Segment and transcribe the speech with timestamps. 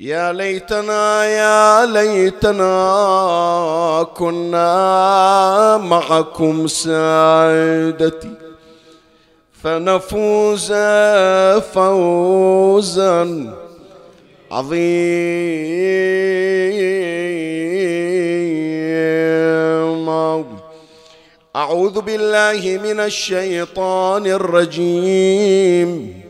[0.00, 2.66] يا ليتنا يا ليتنا
[4.16, 8.30] كنا معكم سعادتي
[9.62, 10.72] فنفوز
[11.74, 13.54] فوزا
[14.50, 15.16] عظيما.
[21.56, 26.20] أعوذ بالله من الشيطان الرجيم.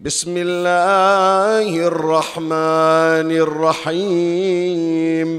[0.00, 3.30] بسم الله الرحمن
[3.90, 5.32] الرحيم.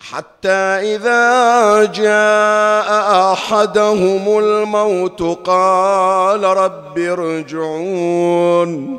[0.00, 8.98] حتى إذا جاء أحدهم الموت قال رب ارجعون.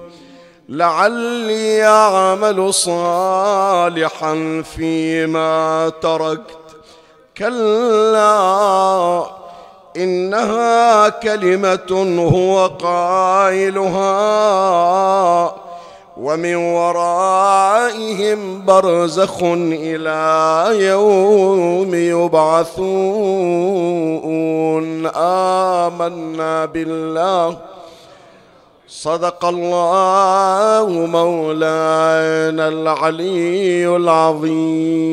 [0.69, 6.57] لعلي أعمل صالحا فيما تركت.
[7.38, 9.41] كلا
[9.97, 14.02] إنها كلمة هو قائلها
[16.18, 22.81] ومن ورائهم برزخ إلى يوم يبعثون.
[25.16, 27.57] آمنا بالله.
[28.88, 35.12] صدق الله مولانا العلي العظيم.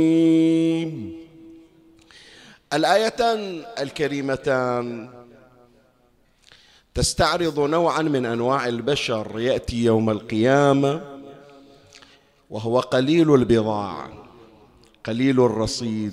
[2.73, 5.11] الآيتان الكريمتان.
[6.95, 11.01] تستعرض نوعا من أنواع البشر يأتي يوم القيامة
[12.51, 14.11] وهو قليل البضاعة
[15.05, 16.13] قليل الرصيد.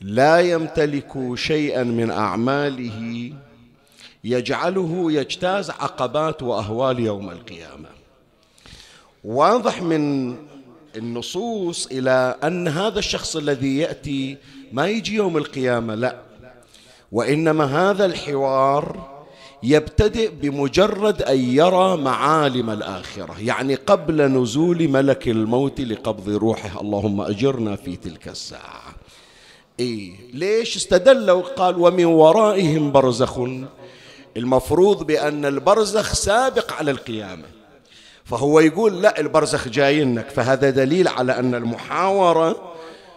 [0.00, 3.32] لا يمتلك شيئا من أعماله
[4.24, 7.88] يجعله يجتاز عقبات وأهوال يوم القيامة.
[9.24, 10.36] واضح من
[10.96, 14.36] النصوص إلى أن هذا الشخص الذي يأتي
[14.74, 16.16] ما يجي يوم القيامة؟ لا.
[17.12, 19.14] وإنما هذا الحوار
[19.62, 26.80] يبتدئ بمجرد أن يرى معالم الآخرة يعني قبل نزول ملك الموت لقبض روحه.
[26.80, 28.94] اللهم أجرنا في تلك الساعة.
[29.80, 33.40] إيه ليش استدلوا قال ومن ورائهم برزخ؟
[34.36, 37.46] المفروض بأن البرزخ سابق على القيامة.
[38.24, 40.30] فهو يقول لا البرزخ جاينك.
[40.30, 42.73] فهذا دليل على أن المحاورة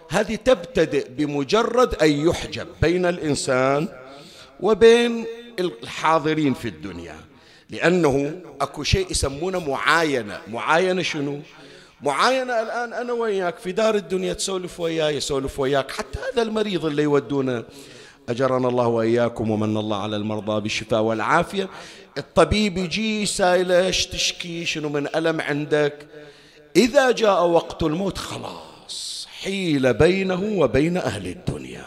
[0.10, 3.88] هذه تبتدئ بمجرد أن يحجب بين الإنسان
[4.60, 5.26] وبين
[5.60, 7.16] الحاضرين في الدنيا.
[7.70, 10.42] لأنه أكو شيء يسمونه معاينة.
[10.48, 11.40] معاينة شنو؟
[12.02, 15.92] معاينة الآن أنا وياك في دار الدنيا تسولف وياي يسولف وياك.
[15.92, 17.64] حتى هذا المريض اللي يودونه
[18.30, 21.70] أجرنا الله وإياكم ومن الله على المرضى بالشفاء والعافية.
[22.18, 26.08] الطبيب يجي سائله إيش تشكي؟ شنو من ألم عندك؟
[26.76, 28.67] إذا جاء وقت الموت خلاص.
[29.48, 31.86] حيل بينه وبين أهل الدنيا.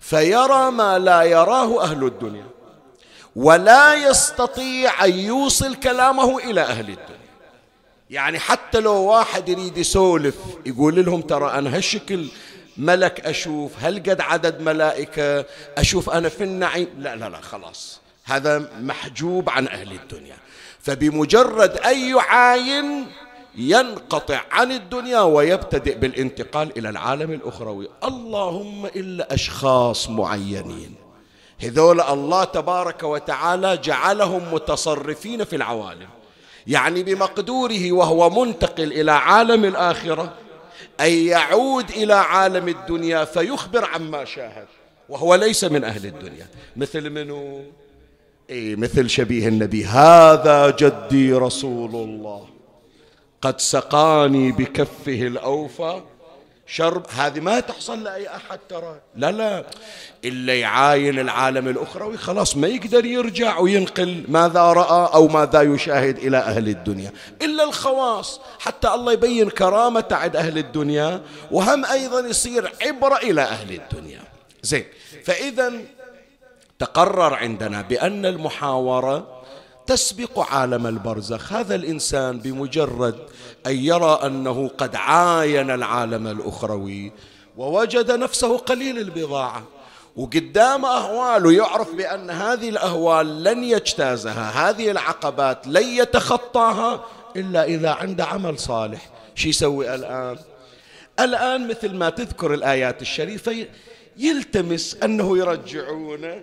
[0.00, 2.46] فيرى ما لا يراه أهل الدنيا.
[3.36, 7.30] ولا يستطيع أن يوصل كلامه إلى أهل الدنيا.
[8.10, 10.34] يعني حتى لو واحد يريد يسولف
[10.66, 12.28] يقول لهم ترى أنا هالشكل
[12.76, 15.44] ملك أشوف هل قد عدد ملائكة؟
[15.78, 16.88] أشوف أنا في النعيم.
[16.98, 18.00] لا لا لا خلاص.
[18.24, 20.36] هذا محجوب عن أهل الدنيا.
[20.82, 23.06] فبمجرد أن يعاين
[23.56, 27.88] ينقطع عن الدنيا ويبتدئ بالانتقال إلى العالم الأخروي.
[28.04, 30.94] اللهم إلا أشخاص معينين.
[31.62, 36.08] هذول الله تبارك وتعالى جعلهم متصرفين في العوالم.
[36.66, 40.34] يعني بمقدوره وهو منتقل إلى عالم الآخرة
[41.00, 44.66] أن يعود إلى عالم الدنيا فيخبر عما شاهد
[45.08, 46.46] وهو ليس من أهل الدنيا.
[46.76, 47.62] مثل منو؟
[48.50, 49.84] إيه مثل شبيه النبي.
[49.84, 52.46] هذا جدي رسول الله.
[53.42, 56.02] قد سقاني بكفه الأوفى.
[56.66, 57.06] شرب.
[57.10, 59.00] هذه ما تحصل لأي أحد ترى.
[59.16, 59.64] لا لا.
[60.24, 62.16] إلا يعاين العالم الأخروي.
[62.16, 67.12] خلاص ما يقدر يرجع وينقل ماذا رأى أو ماذا يشاهد إلى أهل الدنيا.
[67.42, 68.40] إلا الخواص.
[68.58, 74.20] حتى الله يبين كرامة عند أهل الدنيا وهم أيضا يصير عبرة إلى أهل الدنيا.
[74.62, 74.84] زين.
[75.24, 75.72] فإذا
[76.78, 79.39] تقرر عندنا بأن المحاورة
[79.86, 81.52] تسبق عالم البرزخ.
[81.52, 83.18] هذا الإنسان بمجرد
[83.66, 87.12] أن يرى أنه قد عاين العالم الأخروي
[87.56, 89.62] ووجد نفسه قليل البضاعة
[90.16, 97.04] وقدام أهواله يعرف بأن هذه الأهوال لن يجتازها هذه العقبات لن يتخطاها
[97.36, 99.10] إلا إذا عنده عمل صالح.
[99.34, 100.38] شو يسوي الآن؟
[101.20, 103.66] الآن مثل ما تذكر الآيات الشريفة
[104.16, 106.42] يلتمس أنه يرجعونه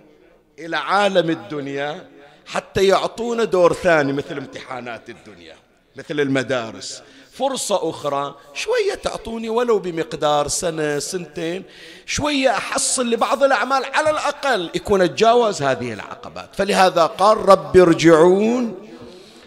[0.58, 2.08] إلى عالم الدنيا
[2.48, 5.56] حتى يعطونا دور ثاني مثل امتحانات الدنيا
[5.96, 7.02] مثل المدارس.
[7.32, 11.64] فرصة أخرى شوية تعطوني ولو بمقدار سنة سنتين
[12.06, 16.48] شوية أحصل لبعض الأعمال على الأقل يكون أتجاوز هذه العقبات.
[16.54, 18.88] فلهذا قال رب ارجعون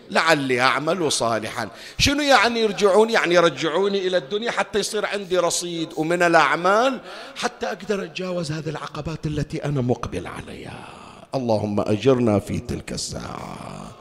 [0.10, 1.70] لعلي أعمل صالحا.
[1.98, 7.00] شنو يعني يرجعون؟ يعني يرجعوني إلى الدنيا حتى يصير عندي رصيد ومن الأعمال
[7.36, 11.01] حتى أقدر أتجاوز هذه العقبات التي أنا مقبل عليها.
[11.36, 13.92] اللهم أجرنا في تلك الساعة.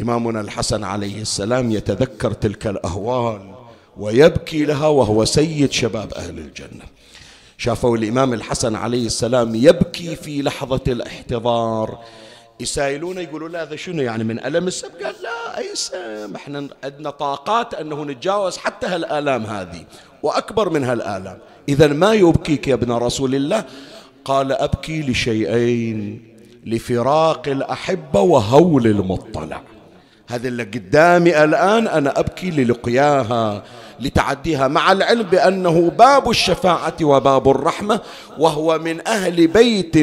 [0.00, 3.54] إمامنا الحسن عليه السلام يتذكر تلك الأهوال
[3.96, 6.84] ويبكي لها وهو سيد شباب أهل الجنة.
[7.58, 11.98] شافوا الإمام الحسن عليه السلام يبكي في لحظة الاحتضار.
[12.60, 17.10] يسائلون يقولوا لا هذا شنو يعني من ألم السب قال لا أي سم إحنا عندنا
[17.10, 19.84] طاقات أنه نتجاوز حتى هالآلام هذه
[20.22, 21.38] وأكبر من هالآلام.
[21.68, 23.64] إذا ما يبكيك يا ابن رسول الله؟
[24.24, 26.29] قال أبكي لشيئين.
[26.66, 29.60] لفراق الأحبة وهول المطلع.
[30.28, 33.62] هذا اللي قدامي الآن أنا أبكي للقياها
[34.00, 38.00] لتعديها مع العلم بأنه باب الشفاعة وباب الرحمة
[38.38, 39.96] وهو من أهل بيت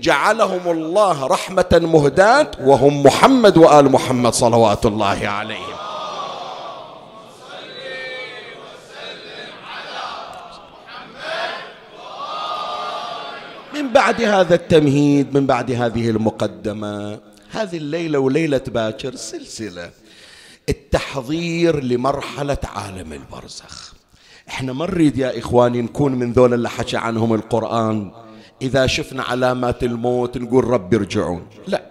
[0.00, 5.76] جعلهم الله رحمة مهداة وهم محمد وآل محمد صلوات الله عليهم.
[13.90, 17.20] من بعد هذا التمهيد من بعد هذه المقدمة
[17.50, 19.90] هذه الليلة وليلة باكر سلسلة
[20.68, 23.94] التحضير لمرحلة عالم البرزخ.
[24.48, 28.12] إحنا ما نريد يا إخواني نكون من ذول اللي حكى عنهم القرآن.
[28.62, 31.82] إذا شفنا علامات الموت نقول رب ارجعون لا.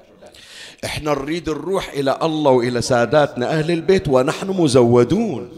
[0.86, 5.50] إحنا نريد نروح إلى الله وإلى ساداتنا أهل البيت ونحن مزودون.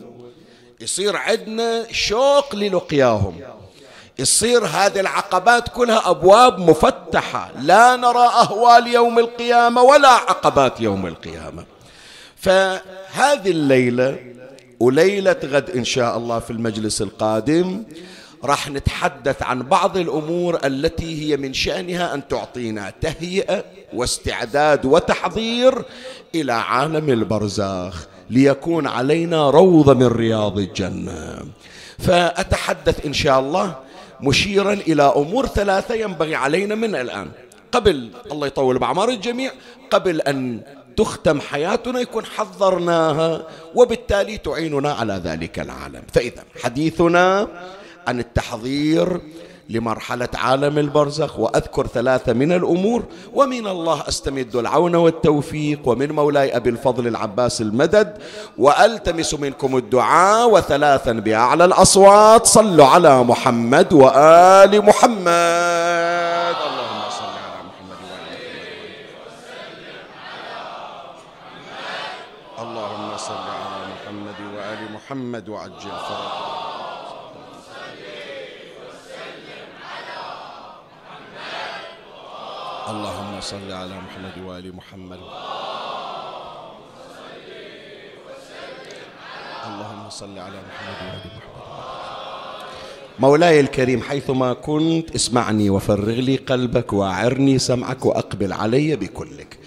[0.80, 3.40] يصير عندنا شوق للقياهم.
[4.22, 7.52] يصير هذه العقبات كلها أبواب مفتحة.
[7.62, 11.66] لا نرى أهوال يوم القيامة ولا عقبات يوم القيامة.
[12.36, 14.20] فهذه الليلة
[14.80, 17.84] وليلة غد إن شاء الله في المجلس القادم
[18.44, 23.64] راح نتحدث عن بعض الأمور التي هي من شأنها أن تعطينا تهيئة
[23.94, 25.84] واستعداد وتحضير
[26.36, 31.40] إلى عالم البرزاخ ليكون علينا روضة من رياض الجنة.
[32.00, 33.76] فأتحدث إن شاء الله
[34.22, 37.32] مشيرا إلى أمور ثلاثة ينبغي علينا من الآن.
[37.72, 39.52] قبل الله يطول بعمر الجميع
[39.92, 40.62] قبل أن
[40.98, 46.04] تختم حياتنا يكون حضرناها وبالتالي تعيننا على ذلك العالم.
[46.14, 47.48] فإذا حديثنا
[48.08, 49.22] عن التحضير
[49.72, 53.04] لمرحلة عالم البرزخ وأذكر ثلاثة من الأمور.
[53.34, 55.80] ومن الله أستمد العون والتوفيق.
[55.86, 58.18] ومن مولاي أبي الفضل العباس المدد.
[58.58, 60.50] وألتمس منكم الدعاء.
[60.50, 62.46] وثلاثا بأعلى الأصوات.
[62.46, 66.56] صلوا على محمد وآل محمد.
[72.62, 75.50] اللهم صل على محمد وآل محمد.
[75.50, 76.41] وعجل فرجه.
[82.92, 85.20] اللهم صل على محمد وآل محمد.
[89.68, 91.52] اللهم صل على محمد وآل محمد.
[93.20, 99.60] مولاي الكريم حيثما كنت اسمعني وفرغ لي قلبك وأعرني سمعك وأقبل علي بكلك.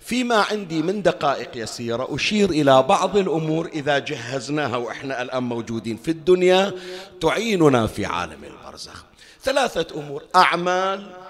[0.00, 6.10] فيما عندي من دقائق يسيرة أشير إلى بعض الأمور إذا جهزناها وإحنا الآن موجودين في
[6.10, 6.72] الدنيا
[7.20, 9.04] تعيننا في عالم البرزخ.
[9.42, 11.25] ثلاثة أمور أعمال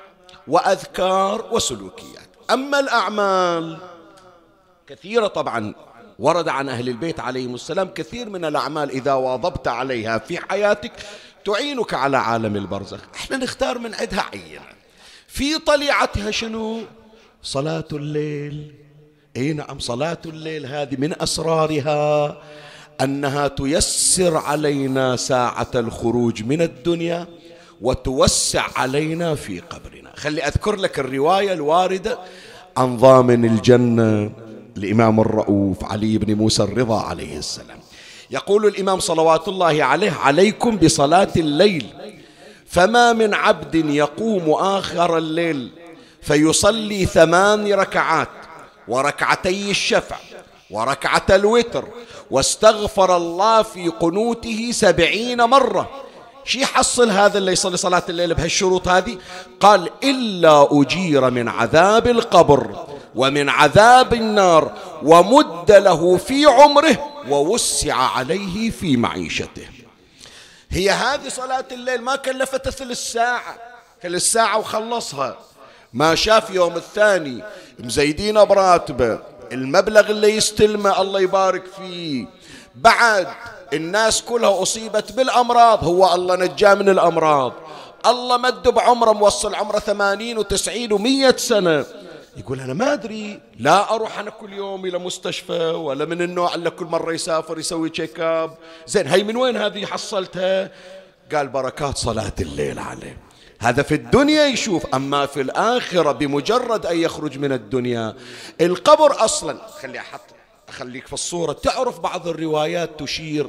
[0.49, 2.29] وأذكار وسلوكيات.
[2.51, 3.79] أما الأعمال
[4.87, 5.75] كثيرة طبعا
[6.19, 10.93] ورد عن أهل البيت عليهم السلام كثير من الأعمال إذا واظبت عليها في حياتك
[11.45, 13.01] تعينك على عالم البرزخ.
[13.15, 14.61] إحنا نختار من عندها عينة.
[15.29, 16.81] في طليعتها شنو؟
[17.43, 18.75] صلاة الليل.
[19.37, 22.37] أي نعم صلاة الليل هذه من أسرارها
[23.01, 27.27] أنها تيسر علينا ساعة الخروج من الدنيا
[27.81, 30.06] وتوسع علينا في قبرنا.
[30.17, 32.19] خلي أذكر لك الرواية الواردة
[32.77, 34.31] عن ضامن الجنة
[34.77, 37.79] الامام الرؤوف علي بن موسى الرضا عليه السلام.
[38.31, 41.87] يقول الإمام صلوات الله عليه عليكم بصلاة الليل
[42.67, 45.71] فما من عبد يقوم آخر الليل
[46.23, 48.29] فيصلي ثمان ركعات
[48.89, 50.17] وركعتي الشفع
[50.71, 51.85] وركعة الوتر
[52.31, 55.91] واستغفر الله في قنوته سبعين مرة
[56.47, 59.19] شي يحصل هذا اللي يصلي صلاة الليل بهالشروط هذه؟
[59.61, 64.73] قال إلا أجير من عذاب القبر ومن عذاب النار
[65.03, 69.69] ومد له في عمره ووسع عليه في معيشته.
[70.71, 73.59] هي هذه صلاة الليل ما كلفته ثلث ساعة
[74.03, 75.39] ثلث ساعة وخلصها.
[75.93, 77.43] ما شاف يوم الثاني
[77.79, 79.19] مزيدين براتبه
[79.53, 82.27] المبلغ اللي يستلمه الله يبارك فيه.
[82.77, 83.29] بعد
[83.73, 85.85] الناس كلها أصيبت بالأمراض.
[85.85, 87.53] هو الله نجاه من الأمراض.
[88.07, 91.85] الله مد بعمره موصل عمره ثمانين وتسعين ومية سنة.
[92.37, 93.41] يقول أنا ما أدري.
[93.59, 97.91] لا أروح أنا كل يوم إلى مستشفى ولا من النوع اللي كل مرة يسافر يسوي
[97.91, 98.55] تشيك اب
[98.87, 100.71] زين هي من وين هذه حصلتها؟
[101.35, 103.19] قال بركات صلاة الليل عليه.
[103.61, 108.15] هذا في الدنيا يشوف أما في الآخرة بمجرد أن يخرج من الدنيا.
[108.61, 110.21] القبر أصلا خلي أحط
[110.69, 111.53] أخليك في الصورة.
[111.53, 113.47] تعرف بعض الروايات تشير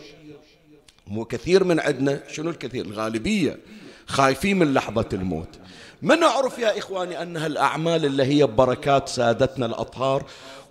[1.08, 3.60] مو كثير من عندنا شنو الكثير؟ الغالبية
[4.08, 5.60] خايفين من لحظة الموت.
[6.02, 10.26] ما نعرف يا إخواني أنها الأعمال اللي هي ببركات سادتنا الأطهار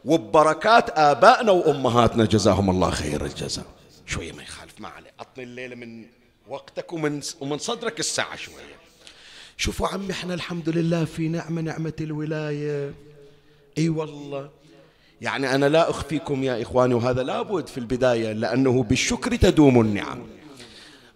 [0.04, 3.64] وببركات آبائنا وأمهاتنا؟ جزاهم الله خير الجزاء.
[4.06, 5.10] شوية ما يخالف ما عليه.
[5.20, 6.04] عطني الليلة من
[6.48, 8.76] وقتك ومن, ومن صدرك الساعة شوية.
[9.56, 12.94] شوفوا عمي إحنا الحمد لله في نعمة نعمة الولاية.
[13.78, 14.50] إي والله.
[15.20, 20.26] يعني أنا لا أخفيكم يا إخواني وهذا لابد في البداية لأنه بالشكر تدوم النعم.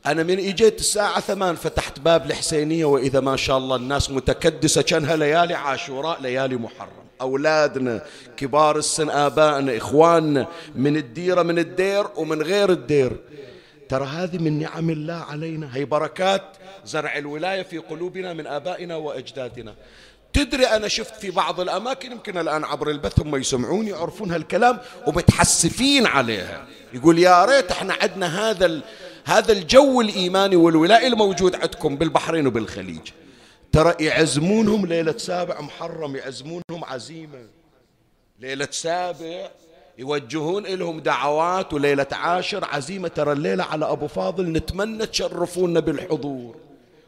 [0.06, 5.16] أنا من إجيت الساعة ثمان فتحت باب الحسينية وإذا ما شاء الله الناس متكدسة كانها
[5.16, 6.88] ليالي عاشوراء ليالي محرم.
[7.20, 8.04] أولادنا
[8.36, 13.16] كبار السن آبائنا إخواننا من الديرة من الدير ومن غير الدير.
[13.88, 16.42] ترى هذه من نعم الله علينا هي بركات
[16.84, 19.74] زرع الولاية في قلوبنا من آبائنا وأجدادنا.
[20.32, 26.06] تدري أنا شفت في بعض الأماكن يمكن الآن عبر البث هم يسمعون يعرفون هالكلام ومتحسفين
[26.06, 26.66] عليها.
[26.92, 28.80] يقول يا ريت إحنا عندنا هذا
[29.24, 33.10] هذا الجو الإيماني والولائي الموجود عندكم بالبحرين وبالخليج.
[33.72, 37.46] ترى يعزمونهم ليلة سابع محرم يعزمونهم عزيمة.
[38.40, 39.50] ليلة سابع
[39.98, 43.08] يوجهون لهم دعوات وليلة عاشر عزيمة.
[43.08, 46.56] ترى الليلة على أبو فاضل نتمنى تشرفونا بالحضور.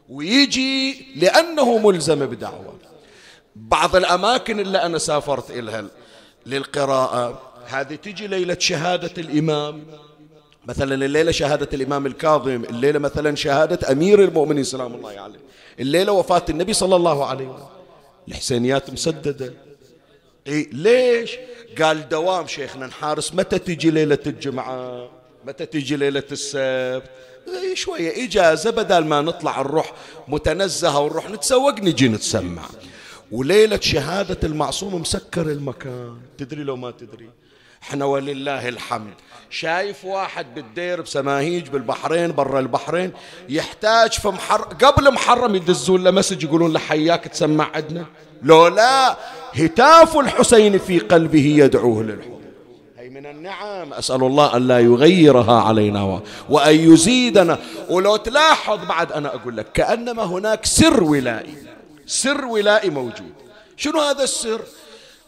[0.09, 2.75] ويجي لأنه ملزم بدعوة.
[3.55, 5.85] بعض الأماكن اللي أنا سافرت إلها
[6.45, 7.41] للقراءة.
[7.65, 9.83] هذه تجي ليلة شهادة الإمام.
[10.65, 12.63] مثلا الليلة شهادة الإمام الكاظم.
[12.63, 15.39] الليلة مثلا شهادة أمير المؤمنين سلام الله عليه.
[15.79, 17.67] الليلة وفاة النبي صلى الله عليه وسلم.
[18.27, 19.53] الحسينيات مسددة.
[20.47, 21.37] إيه ليش؟
[21.81, 25.09] قال دوام شيخنا نحارس متى تجي ليلة الجمعة؟
[25.45, 27.09] متى تجي ليلة السبت؟
[27.47, 29.93] إيه شوية إجازة بدل ما نطلع نروح
[30.27, 32.63] متنزهة ونروح نتسوق نجي نتسمع.
[33.33, 36.17] وليلة شهادة المعصوم مسكر المكان.
[36.37, 37.29] تدري لو ما تدري.
[37.83, 39.13] إحنا ولله الحمد.
[39.49, 43.11] شايف واحد بالدير بسماهيج بالبحرين برا البحرين
[43.49, 48.05] يحتاج في محر قبل محرم يدزون له مسج يقولون له حياك تسمع عندنا
[48.43, 49.17] لو لا
[49.53, 52.41] هتاف الحسين في قلبه يدعوه للحضور
[52.97, 53.93] هي من النعم.
[53.93, 57.59] أسأل الله أن لا يغيرها علينا وأن يزيدنا.
[57.89, 61.72] ولو تلاحظ بعد أنا أقول لك كأنما هناك سر ولائي.
[62.05, 63.33] سر ولائي موجود.
[63.77, 64.61] شنو هذا السر؟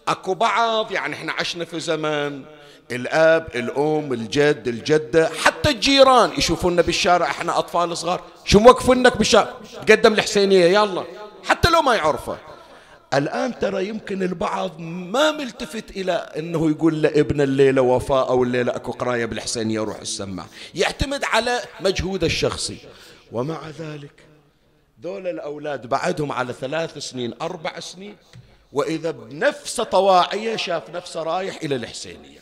[0.07, 2.43] أكو بعض يعني إحنا عشنا في زمان
[2.91, 8.21] الآب الأم الجد الجدة حتى الجيران يشوفونا بالشارع إحنا أطفال صغار.
[8.45, 9.53] شو موقفنك بالشارع؟
[9.87, 11.03] تقدم الحسينية يلا.
[11.43, 12.37] حتى لو ما يعرفه
[13.13, 18.91] الآن ترى يمكن البعض ما ملتفت إلى أنه يقول لابن الليلة وفاء أو الليلة أكو
[18.91, 20.45] قراية بالحسينية روح السماع.
[20.75, 22.77] يعتمد على مجهوده الشخصي.
[23.31, 24.24] ومع ذلك
[25.05, 28.15] دول الأولاد بعدهم على ثلاث سنين أربع سنين
[28.73, 32.39] وإذا بنفس طواعية شاف نفسه رايح إلى الحسينية.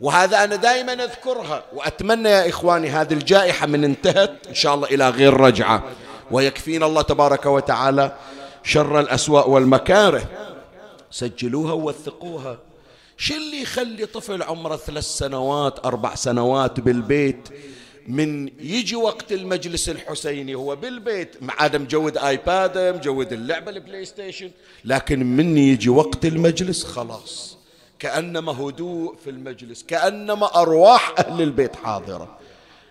[0.00, 5.10] وهذا أنا دائما أذكرها وأتمنى يا إخواني هذه الجائحة من انتهت إن شاء الله إلى
[5.10, 5.82] غير رجعة.
[6.30, 8.16] ويكفينا الله تبارك وتعالى
[8.62, 10.22] شر الأسواء والمكاره.
[11.10, 12.58] سجلوها ووثقوها.
[13.16, 17.48] شو اللي يخلي طفل عمره ثلاث سنوات أربع سنوات بالبيت
[18.06, 24.50] من يجي وقت المجلس الحسيني هو بالبيت عاد موجود iPad موجود اللعبة ال PlayStation.
[24.84, 27.58] لكن من يجي وقت المجلس؟ خلاص.
[27.98, 32.38] كأنما هدوء في المجلس كأنما أرواح أهل البيت حاضرة.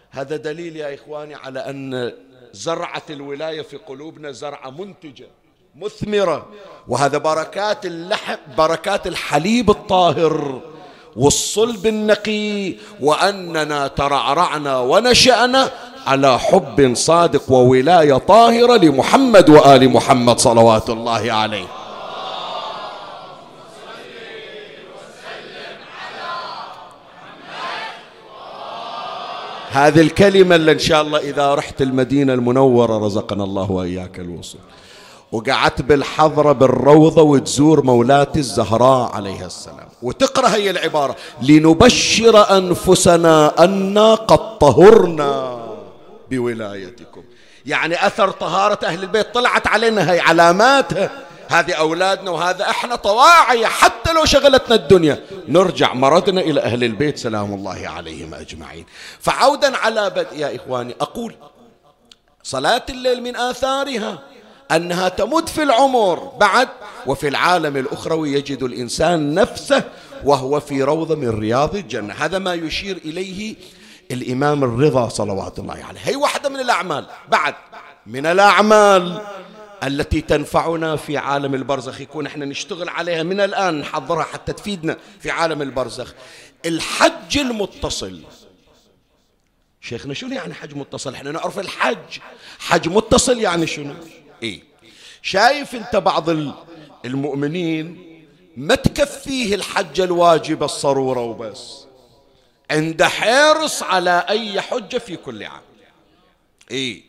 [0.09, 2.13] هذا دليل يا إخواني على أن
[2.53, 5.27] زرعة الولاية في قلوبنا زرعة منتجة
[5.75, 6.49] مثمرة.
[6.87, 10.61] وهذا بركات اللحم بركات الحليب الطاهر.
[11.15, 15.71] والصلب النقي وأننا ترعرعنا ونشأنا
[16.07, 21.65] على حب صادق وولاية طاهرة لمحمد وآل محمد صلوات الله عليه.
[29.71, 34.61] هذه الكلمة اللي إن شاء الله إذا رحت المدينة المنورة رزقنا الله وإياك الوصول.
[35.31, 39.87] وقعدت بالحضرة بالروضة وتزور مولاتي الزهراء عليها السلام.
[40.01, 45.61] وتقرأ هي العبارة لنبشر أنفسنا أنا قد طهرنا
[46.31, 47.23] بولايتكم.
[47.65, 51.11] يعني أثر طهارة أهل البيت طلعت علينا هي علاماتها
[51.47, 55.23] هذه أولادنا وهذا إحنا طواعية حتى لو شغلتنا الدنيا.
[55.47, 58.85] نرجع مردنا إلى أهل البيت سلام الله عليهم أجمعين.
[59.19, 61.35] فعودا على بدء يا إخواني أقول
[62.43, 64.19] صلاة الليل من آثارها.
[64.75, 66.67] أنها تمد في العمر بعد
[67.05, 69.83] وفي العالم الأخروي يجد الإنسان نفسه
[70.23, 72.13] وهو في روضة من رياض الجنة.
[72.13, 73.55] هذا ما يشير إليه
[74.11, 75.99] الإمام الرضا صلوات الله عليه.
[76.03, 77.05] هي واحدة من الأعمال.
[77.29, 77.55] بعد
[78.07, 79.21] من الأعمال
[79.83, 85.31] التي تنفعنا في عالم البرزخ يكون إحنا نشتغل عليها من الآن نحضرها حتى تفيدنا في
[85.31, 86.13] عالم البرزخ.
[86.65, 88.21] الحج المتصل.
[89.81, 92.19] شيخنا شنو يعني حج متصل؟ إحنا نعرف الحج.
[92.59, 93.93] حج متصل يعني شنو؟
[94.43, 94.63] إيه؟
[95.21, 96.29] شايف أنت بعض
[97.05, 98.07] المؤمنين
[98.57, 101.85] ما تكفيه الحجة الواجبة الصرورة وبس.
[102.71, 105.61] عنده حرص على أي حجة في كل عام.
[106.71, 107.03] إيه؟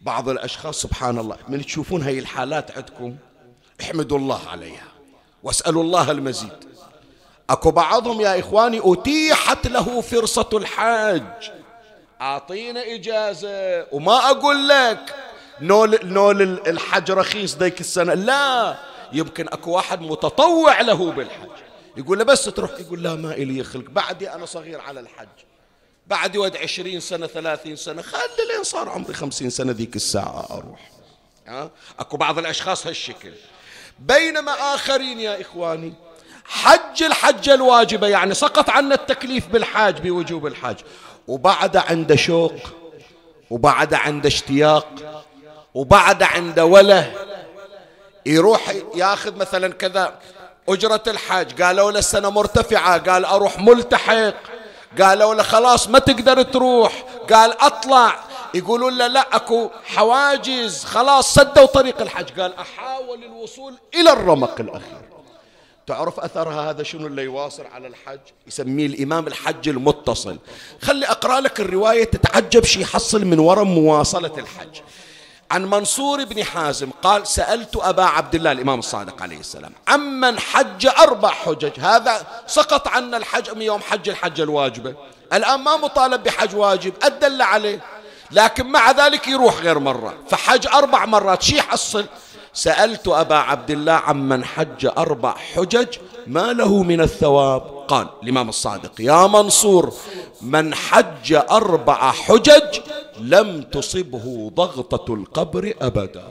[0.00, 3.16] بعض الأشخاص سبحان الله من تشوفون هاي الحالات عندكم
[3.80, 4.88] احمدوا الله عليها
[5.42, 6.64] واسألوا الله المزيد.
[7.50, 11.50] أكو بعضهم يا إخواني أتيحت له فرصة الحاج
[12.20, 15.14] أعطينا إجازة وما أقول لك
[15.60, 18.14] نول, نول الحج رخيص ذيك السنة.
[18.14, 18.76] لا
[19.12, 21.48] يمكن أكو واحد متطوع له بالحج.
[21.96, 23.90] يقول له بس تروح يقول لا ما إلي خلق.
[23.90, 25.28] بعدي أنا صغير على الحج.
[26.06, 28.02] بعد ود عشرين سنة ثلاثين سنة.
[28.02, 30.90] خلي لين صار عمري خمسين سنة ذيك الساعة أروح.
[31.46, 33.32] ها؟ أكو بعض الأشخاص هالشكل.
[33.98, 35.92] بينما آخرين يا إخواني
[36.44, 40.76] حج الحجة الواجبة يعني سقط عنا التكليف بالحاج بوجوب الحاج.
[41.28, 42.54] وبعد عنده شوق
[43.50, 45.24] وبعد عنده اشتياق
[45.74, 47.12] وبعد عنده وله
[48.26, 50.18] يروح ياخذ مثلا كذا
[50.68, 51.62] أجرة الحاج.
[51.62, 53.10] قالوا له السنة مرتفعة.
[53.10, 54.34] قال أروح ملتحق.
[55.00, 57.04] قالوا له خلاص ما تقدر تروح.
[57.32, 58.24] قال أطلع.
[58.54, 60.84] يقولون له لا أكو حواجز.
[60.84, 65.04] خلاص سدوا طريق الحج قال أحاول الوصول إلى الرمق الأخير.
[65.86, 70.38] تعرف أثرها هذا شنو اللي يواصل على الحج يسميه الإمام الحج المتصل.
[70.82, 74.80] خلي أقرأ لك الرواية تتعجب شي يحصل من وراء مواصلة الحج
[75.50, 80.86] عن منصور بن حازم قال سألت أبا عبد الله الإمام الصادق عليه السلام عمن حج
[80.86, 81.80] أربع حجج.
[81.80, 84.94] هذا سقط عنا الحج من يوم حج الحج الواجبة.
[85.32, 87.80] الآن ما مطالب بحج واجب أدل عليه.
[88.30, 90.14] لكن مع ذلك يروح غير مرة.
[90.30, 92.06] فحج أربع مرات شي يحصل
[92.54, 95.88] سألت أبا عبد الله عمن حج أربع حجج
[96.26, 99.94] ما له من الثواب؟ قال الإمام الصادق يا منصور
[100.42, 102.80] من حج أربع حجج
[103.20, 106.24] لم تصبه ضغطة القبر أبدا.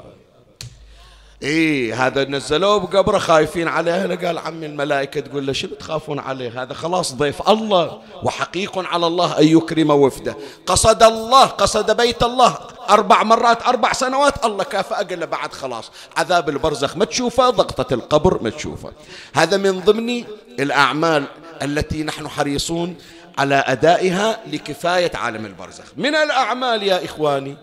[1.41, 4.15] إيه هذا نزلوه بقبره خايفين عليه.
[4.15, 9.39] قال عمي الملائكة تقول له شنو تخافون عليه؟ هذا خلاص ضيف الله وحقيق على الله
[9.39, 10.37] أن يكرم وفده.
[10.65, 12.57] قصد الله قصد بيت الله.
[12.89, 15.91] أربع مرات أربع سنوات الله كافأ قال له بعد خلاص.
[16.17, 18.93] عذاب البرزخ ما تشوفه ضغطة القبر ما تشوفه.
[19.33, 20.23] هذا من ضمن
[20.59, 21.25] الأعمال
[21.61, 22.95] التي نحن حريصون
[23.37, 25.85] على أدائها لكفاية عالم البرزخ.
[25.97, 27.57] من الأعمال يا إخواني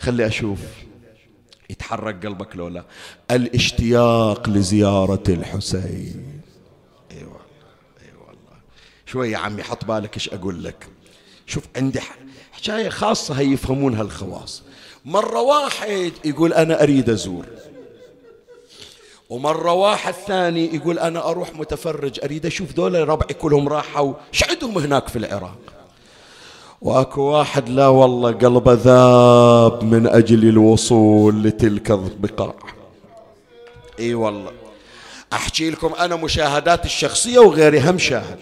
[0.00, 0.58] خلي أشوف.
[1.70, 2.84] يتحرك قلبك لولا.
[3.30, 6.40] الاشتياق لزيارة الحسين.
[7.10, 7.42] اي أيوة والله
[8.00, 8.60] اي أيوة والله.
[9.06, 10.86] شوي يا عمي حط بالك إيش أقول لك.
[11.46, 12.00] شوف عندي
[12.58, 14.62] حكاية خاصة هي يفهمونها الخواص
[15.04, 17.44] مرة واحد يقول أنا أريد أزور.
[19.30, 24.78] ومرة واحد ثاني يقول أنا أروح متفرج أريد أشوف دول ربعي كلهم راحوا إيش عندهم
[24.78, 25.58] هناك في العراق؟
[26.82, 32.54] وأكو واحد لا والله قلبه ذاب من أجل الوصول لتلك البقاع.
[34.00, 34.52] إي والله.
[35.32, 38.38] أحكي لكم أنا مشاهداتي الشخصية وغيري هم شاهد.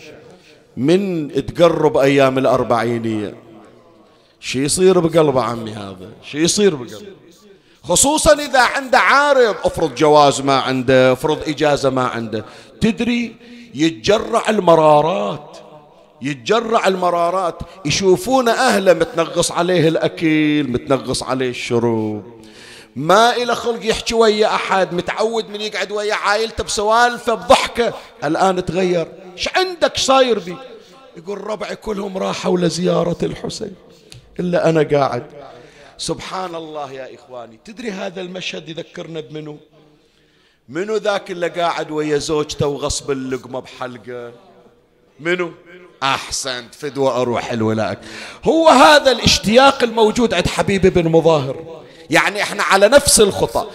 [0.76, 3.45] من تقرب أيام الأربعينية.
[4.46, 7.16] شي يصير بقلبه عمي هذا؟ شي يصير بقلبه
[7.82, 12.44] خصوصا إذا عنده عارض افرض جواز ما عنده افرض إجازة ما عنده.
[12.80, 13.36] تدري
[13.74, 15.58] يتجرع المرارات
[16.22, 17.58] يتجرع المرارات.
[17.84, 22.22] يشوفون أهله متنغص عليه الأكل متنغص عليه الشرب
[22.96, 27.94] ما إلى خلق يحكي ويا أحد متعود من يقعد ويا عائلته بسوالفه بضحكة.
[28.24, 29.08] الآن تغير.
[29.36, 30.56] إيش عندك صاير بي؟
[31.16, 33.74] يقول ربعي كلهم راحوا لزيارة الحسين.
[34.40, 35.26] إلا أنا قاعد.
[35.98, 37.58] سبحان الله يا إخواني.
[37.64, 39.56] تدري هذا المشهد يذكرنا بمنو؟
[40.68, 44.32] منو ذاك اللي قاعد ويا زوجته وغصب اللقمة بحلقة؟
[45.20, 45.50] منو؟
[46.02, 47.98] أحسنت فدوة أروح الولاك
[48.44, 51.82] هو هذا الاشتياق الموجود عند حبيبي بن مظاهر.
[52.10, 53.66] يعني إحنا على نفس الخطى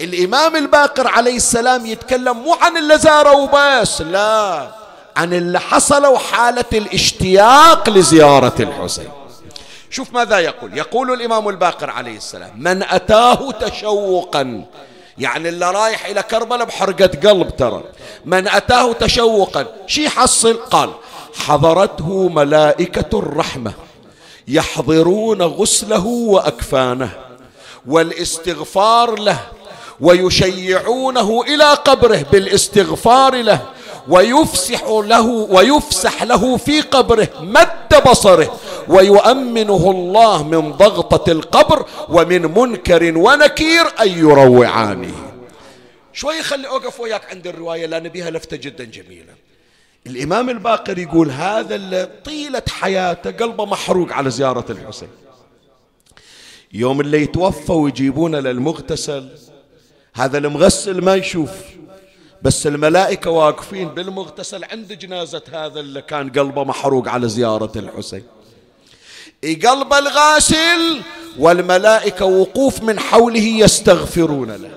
[0.00, 3.48] الإمام الباقر عليه السلام يتكلم مو عن اللي زاروا
[3.80, 4.70] بس لا
[5.16, 9.08] عن اللي حصلوا حالة الاشتياق لزيارة الحسين.
[9.90, 10.78] شوف ماذا يقول.
[10.78, 14.64] يقول الإمام الباقر عليه السلام من أتاه تشوقا.
[15.18, 17.84] يعني اللي رايح إلى كربلاء بحرقة قلب ترى.
[18.24, 19.66] من أتاه تشوقا.
[19.86, 20.90] شي حصل قال
[21.34, 23.72] حضرته ملائكة الرحمة
[24.48, 27.10] يحضرون غسله وأكفانه
[27.86, 29.38] والاستغفار له
[30.00, 33.60] ويشيعونه إلى قبره بالإستغفار له
[34.08, 38.60] ويفسح له ويفسح له في قبره مد بصره.
[38.88, 45.14] ويؤمنه الله من ضغطة القبر ومن منكر ونكير أن يروعانه.
[46.12, 49.34] شوي خلي أوقف وياك عند الرواية لأن بها لفتة جدا جميلة.
[50.06, 55.08] الإمام الباقر يقول هذا اللي طيلة حياته قلبه محروق على زيارة الحسين.
[56.72, 59.28] يوم اللي يتوفى ويجيبونه للمغتسل
[60.14, 61.50] هذا المغسل ما يشوف.
[62.42, 68.22] بس الملائكة واقفين بالمغتسل عند جنازة هذا اللي كان قلبه محروق على زيارة الحسين.
[69.44, 71.02] قلب الغاسل
[71.38, 74.70] والملائكة وقوف من حوله يستغفرون له.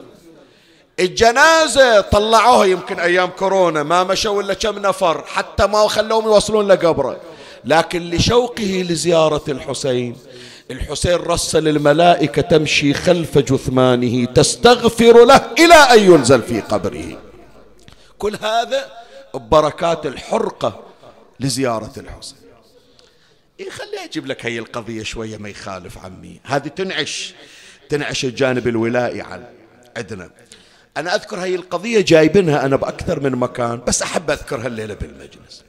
[0.99, 7.19] الجنازة طلعوها يمكن أيام كورونا ما مشوا إلا كم نفر حتى ما خلوهم يوصلون لقبره.
[7.65, 10.15] لكن لشوقه لزيارة الحسين
[10.71, 17.30] الحسين رسل الملائكة تمشي خلف جثمانه تستغفر له إلى أن ينزل في قبره.
[18.21, 18.91] كل هذا
[19.33, 20.83] ببركات الحرقة
[21.39, 22.37] لزيارة الحسين.
[23.59, 26.39] إيه خليه أجيب لك هي القضية شوية ما يخالف عمي.
[26.43, 27.33] هذه تنعش
[27.89, 29.45] تنعش الجانب الولائي عن
[29.97, 30.29] عندنا.
[30.97, 35.63] أنا أذكر هي القضية جايبينها أنا بأكثر من مكان بس أحب أذكرها الليلة بالمجلس.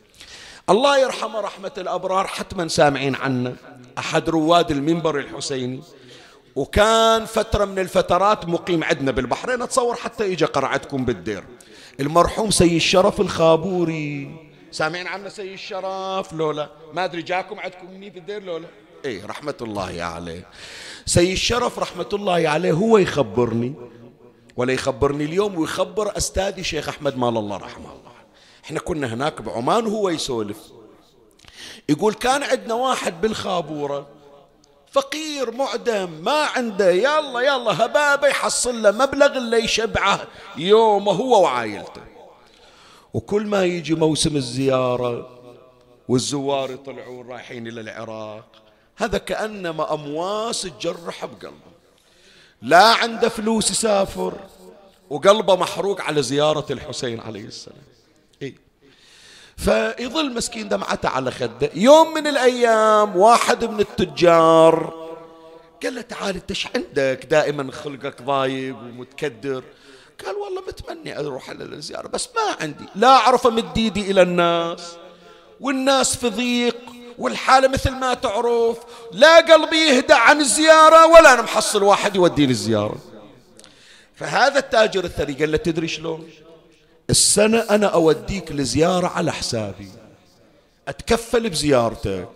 [0.71, 3.57] الله يرحمه رحمة الأبرار حتما سامعين عنه
[3.99, 5.83] أحد رواد المنبر الحسيني.
[6.57, 11.45] وكان فترة من الفترات مقيم عندنا بالبحرين أتصور حتى إجا قرعتكم بالدير.
[12.01, 14.37] المرحوم سيد الشرف الخابوري.
[14.71, 18.67] سامعين عنه سيد الشرف لولا؟ ما أدري جاكم عندكم مني بالدير لولا؟
[19.05, 20.47] إيه رحمة الله عليه.
[21.07, 23.75] سيد الشرف رحمة الله عليه هو يخبرني
[24.57, 28.13] ولا يخبرني اليوم ويخبر أستاذي شيخ أحمد مال الله رحمه الله.
[28.65, 30.59] إحنا كنا هناك بعمان وهو يسولف.
[31.89, 34.07] يقول كان عندنا واحد بالخابورة
[34.93, 36.91] فقير معدم ما عنده.
[36.91, 40.27] يلا يلا هبابة يحصل له مبلغ اللي يشبعه.
[40.57, 42.03] يومه هو وعائلته.
[43.15, 45.39] وكل ما يجي موسم الزيارة
[46.09, 48.45] والزوار يطلعون رايحين إلى العراق
[48.97, 51.73] هذا كأنما أمواس تجرح بقلبه.
[52.63, 54.35] لا عنده فلوس يسافر
[55.11, 57.83] وقلبه محروق على زيارة الحسين عليه السلام؟
[59.64, 65.03] فيظل مسكين دمعته على خده يوم من الأيام واحد من التجار
[65.83, 69.64] قال له تعال انت إيش عندك؟ دائما خلقك ضايق ومتكدر.
[70.27, 72.85] قال والله متمني أروح على الزيارة بس ما عندي.
[72.94, 74.96] لا أعرف امد ايدي إلى الناس.
[75.61, 76.77] والناس في ضيق
[77.18, 78.79] والحالة مثل ما تعرف.
[79.12, 82.96] لا قلبي يهدى عن الزيارة ولا أنا محصل واحد يوديني الزيارة.
[84.14, 86.31] فهذا التاجر الثري قال له تدري شلون؟
[87.11, 89.88] السنة أنا أوديك لزيارة على حسابي.
[90.88, 92.29] أتكفل بزيارتك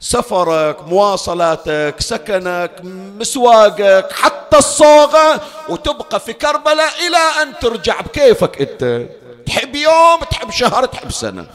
[0.00, 9.08] سفرك مواصلاتك سكنك مسواقك حتى الصوغة وتبقى في كربلاء إلى أن ترجع بكيفك أنت.
[9.46, 11.46] تحب يوم تحب شهر تحب سنة.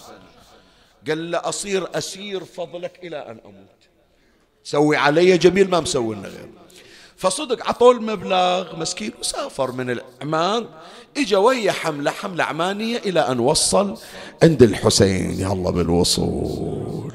[1.08, 3.76] قال له أصير أسير فضلك إلى أن أموت.
[4.64, 6.50] سوي علي جميل ما مسوي لنا غير.
[7.26, 8.76] فصدق عطوا المبلغ.
[8.76, 10.66] مسكين وسافر من العمان.
[11.18, 13.98] إجا ويا حملة حملة عمانية إلى أن وصل
[14.44, 15.32] عند الحسين.
[15.32, 17.14] يلا بالوصول.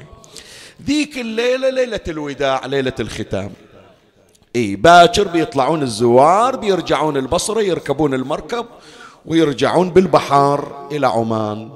[0.85, 3.51] ذيك الليلة ليلة الوداع ليلة الختام.
[4.55, 8.65] إي باكر بيطلعون الزوار بيرجعون البصرة يركبون المركب
[9.25, 11.69] ويرجعون بالبحر إلى عمان.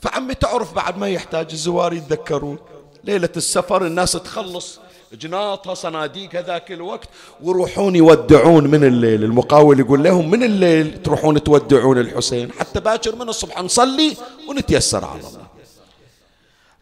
[0.00, 2.58] فعمي تعرف بعد ما يحتاج الزوار يتذكرون؟
[3.04, 4.80] ليلة السفر الناس تخلص.
[5.12, 7.08] جناطها صناديق هذاك الوقت
[7.42, 9.24] ويروحون يودعون من الليل.
[9.24, 14.16] المقاول يقول لهم من الليل تروحون تودعون الحسين؟ حتى باكر من الصبح نصلي
[14.48, 15.46] ونتيسر على الله.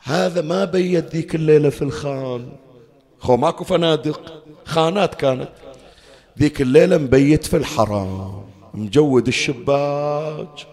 [0.02, 2.48] هذا ما بيت ذيك الليلة في الخان.
[3.18, 5.48] خو ماكو فنادق خانات كانت.
[6.38, 10.66] ذيك الليلة مبيت في الحرام مجود الشباك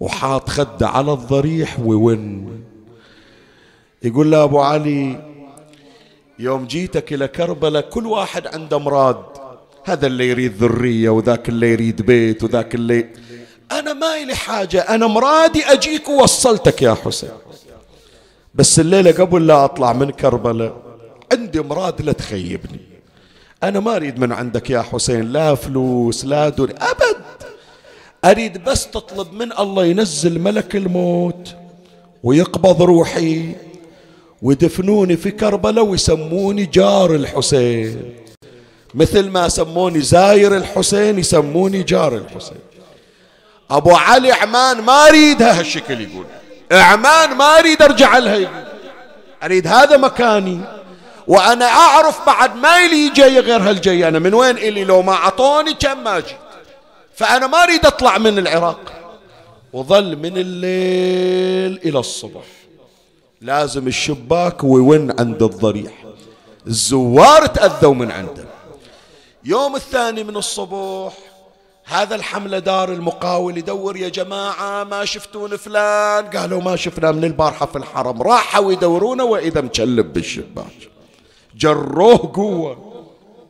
[0.00, 2.64] وحاط خده على الضريح وون
[4.02, 5.35] يقول له أبو علي
[6.38, 9.16] يوم جيتك إلى كربلاء كل واحد عنده مراد
[9.84, 13.06] هذا اللي يريد ذرية وذاك اللي يريد بيت وذاك اللي
[13.72, 17.30] أنا ما إلي حاجة أنا مرادي أجيك ووصلتك يا حسين.
[18.54, 20.76] بس الليلة قبل لا أطلع من كربلاء
[21.32, 22.80] عندي مراد لا تخيبني.
[23.62, 27.16] أنا ما أريد من عندك يا حسين لا فلوس لا دنيا أبد.
[28.24, 31.54] أريد بس تطلب من الله ينزل ملك الموت
[32.22, 33.54] ويقبض روحي.
[34.46, 38.14] ويدفنوني في كربلاء ويسموني جار الحسين.
[38.94, 42.58] مثل ما سموني زاير الحسين يسموني جار الحسين.
[43.70, 46.24] أبو علي عمان ما أريدها هالشكل يقول.
[46.72, 48.64] عمان ما أريد أرجع لها يقول.
[49.42, 50.60] أريد هذا مكاني.
[51.26, 55.74] وأنا أعرف بعد ما إلي جاي غير هالجي أنا من وين إلي؟ لو ما أعطوني
[55.74, 56.36] كم ما أجي
[57.14, 58.92] فأنا ما أريد أطلع من العراق.
[59.72, 62.55] وظل من الليل إلى الصبح.
[63.40, 65.92] لازم الشباك ويون عند الضريح.
[66.66, 68.44] الزوار تأذوا من عنده.
[69.44, 71.12] يوم الثاني من الصبح
[71.84, 77.66] هذا الحملة دار المقاول يدور يا جماعة ما شفتون فلان؟ قالوا ما شفنا من البارحة
[77.66, 78.22] في الحرم.
[78.22, 80.90] راحوا يدورونه وإذا مشلب بالشباك.
[81.56, 83.04] جروه قوة.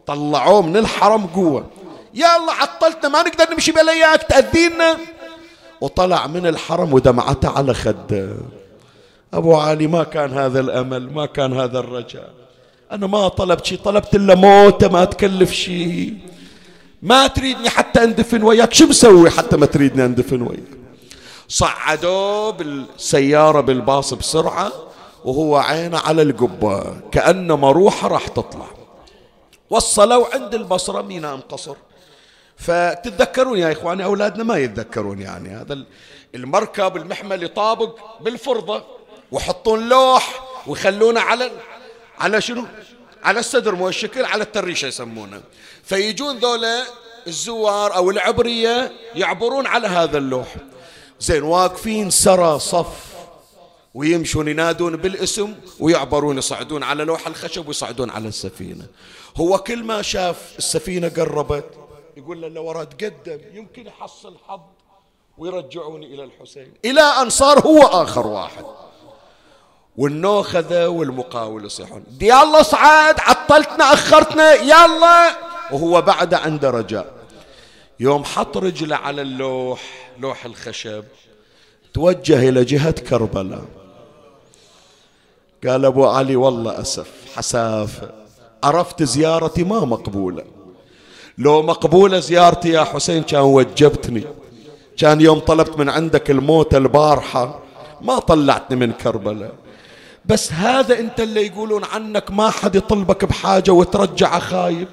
[0.07, 1.66] طلعوه من الحرم قوة.
[2.14, 4.96] الله عطلتنا ما نقدر نمشي بلياك تأذينا.
[5.81, 8.37] وطلع من الحرم ودمعته على خده.
[9.35, 12.31] أبو علي ما كان هذا الأمل ما كان هذا الرجاء.
[12.93, 16.15] أنا ما طلبت شيء طلبت إلا موتة ما تكلف شيء.
[17.03, 18.75] ما تريدني حتى أندفن وياك.
[18.75, 20.77] شو مسوي حتى ما تريدني أندفن وياك؟
[21.49, 24.73] صعدوه بالسيارة بالباص بسرعة
[25.25, 27.01] وهو عينه على القبة.
[27.12, 28.67] كأنما روحه راح تطلع.
[29.71, 31.77] وصلوا عند البصرة ميناء قصر
[32.57, 35.49] فتتذكرون يا إخواني أولادنا ما يتذكرون يعني.
[35.49, 35.85] هذا
[36.35, 38.96] المركب المحمل يطابق بالفرضة.
[39.33, 41.51] ويحطون لوح ويخلونه على
[42.19, 42.65] على شنو؟
[43.23, 45.43] على الصدر مو الشكل على التريشة يسمونه.
[45.83, 46.85] فيجون ذولا
[47.27, 50.55] الزوار أو العبرية يعبرون على هذا اللوح.
[51.21, 53.17] زين واقفين سرى صف
[53.95, 58.87] ويمشون ينادون بالاسم ويعبرون يصعدون على لوح الخشب ويصعدون على السفينة.
[59.37, 61.65] هو كل ما شاف السفينة قربت
[62.17, 64.61] يقول له لو تقدم يمكن يحصل حظ
[65.39, 66.75] ويرجعوني إلى الحسين.
[66.85, 68.65] إلى أن صار هو آخر واحد.
[69.99, 72.05] والنوخذة والمقاول يصيحون.
[72.21, 75.31] يلا اصعد عطلتنا أخرتنا يلا.
[75.73, 77.07] وهو بعد عنده رجاء.
[78.01, 79.81] يوم حط رجله على اللوح
[80.21, 81.05] لوح الخشب
[81.95, 83.65] توجه إلى جهة كربلاء.
[85.67, 88.11] قال أبو علي والله أسف حسافة
[88.65, 90.45] عرفت زيارتي ما مقبولة.
[91.39, 94.25] لو مقبولة زيارتي يا حسين كان وجبتني.
[94.97, 97.61] كان يوم طلبت من عندك الموت البارحة
[98.01, 99.53] ما طلعتني من كربلاء.
[100.29, 104.89] بس هذا انت اللي يقولون عنك ما حد يطلبك بحاجة وترجع خايب.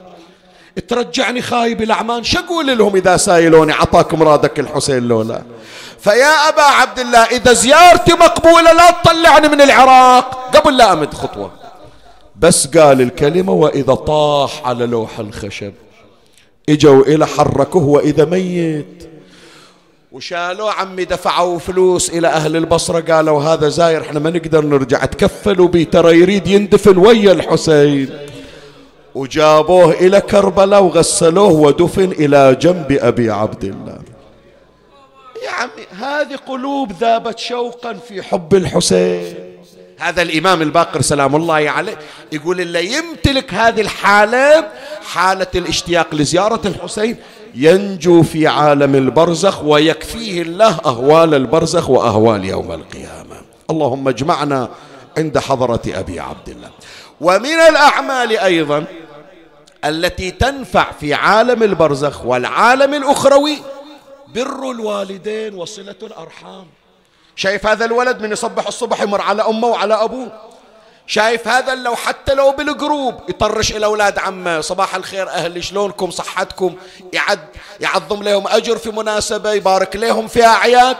[0.87, 5.43] ترجعني خايب الأعمان شو أقول لهم إذا سايلوني عطاك مرادك الحسين لولا.
[5.99, 10.55] فيا أبا عبد الله إذا زيارتي مقبولة لا تطلعني من العراق.
[10.57, 11.51] قبل لا أمد خطوة.
[12.35, 15.73] بس قال الكلمة وإذا طاح على لوح الخشب.
[16.69, 19.09] إجوا إلى حركوه وإذا ميت
[20.13, 25.67] وشالوه عمي دفعوا فلوس إلى أهل البصرة قالوا هذا زاير إحنا ما نقدر نرجع تكفلوا
[25.67, 28.09] بي ترى يريد يندفن ويا الحسين.
[29.15, 33.99] وجابوه إلى كربلاء وغسلوه ودفن إلى جنب أبي عبد الله.
[35.43, 39.35] يا عمي هذه قلوب ذابت شوقا في حب الحسين.
[39.99, 41.97] هذا الإمام الباقر سلام الله عليه
[42.31, 44.67] يقول اللي يمتلك هذه الحالة
[45.01, 47.17] حالة الاشتياق لزيارة الحسين
[47.55, 53.41] ينجو في عالم البرزخ ويكفيه الله أهوال البرزخ وأهوال يوم القيامة.
[53.69, 54.69] اللهم اجمعنا
[55.17, 56.69] عند حضرة أبي عبد الله.
[57.21, 58.85] ومن الأعمال أيضا
[59.85, 63.57] التي تنفع في عالم البرزخ والعالم الأخروي
[64.35, 66.65] بر الوالدين وصلة الأرحام.
[67.35, 70.31] شايف هذا الولد من يصبح الصبح يمر على أمه وعلى أبوه.
[71.07, 74.61] شايف هذا لو حتى لو بالجروب يطرش إلى أولاد عمه.
[74.61, 76.75] صباح الخير أهلي شلونكم؟ صحتكم؟
[77.13, 77.47] يعد
[77.79, 80.97] يعظم لهم أجر في مناسبة يبارك لهم في أعياد.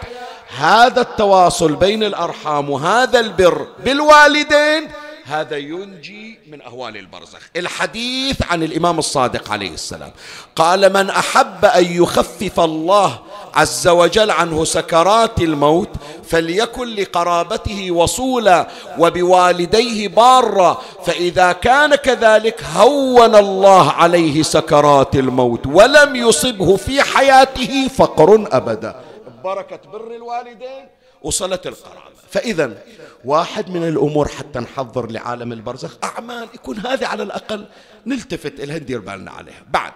[0.57, 4.91] هذا التواصل بين الأرحام وهذا البر بالوالدين
[5.25, 7.39] هذا ينجي من أهوال البرزخ.
[7.55, 10.11] الحديث عن الإمام الصادق عليه السلام.
[10.55, 13.19] قال من أحب أن يخفف الله
[13.55, 15.89] عز وجل عنه سكرات الموت
[16.23, 18.67] فليكن لقرابته وصولا
[18.99, 28.47] وبوالديه بارا فإذا كان كذلك هون الله عليه سكرات الموت ولم يصبه في حياته فقر
[28.51, 28.95] أبدا.
[29.43, 30.87] بركة بر الوالدين
[31.21, 32.13] وصلت القرابة.
[32.29, 32.77] فإذا
[33.25, 37.65] واحد من الأمور حتى نحضر لعالم البرزخ أعمال يكون هذه على الأقل
[38.05, 39.63] نلتفت إلها ندير بالنا عليها.
[39.69, 39.91] بعد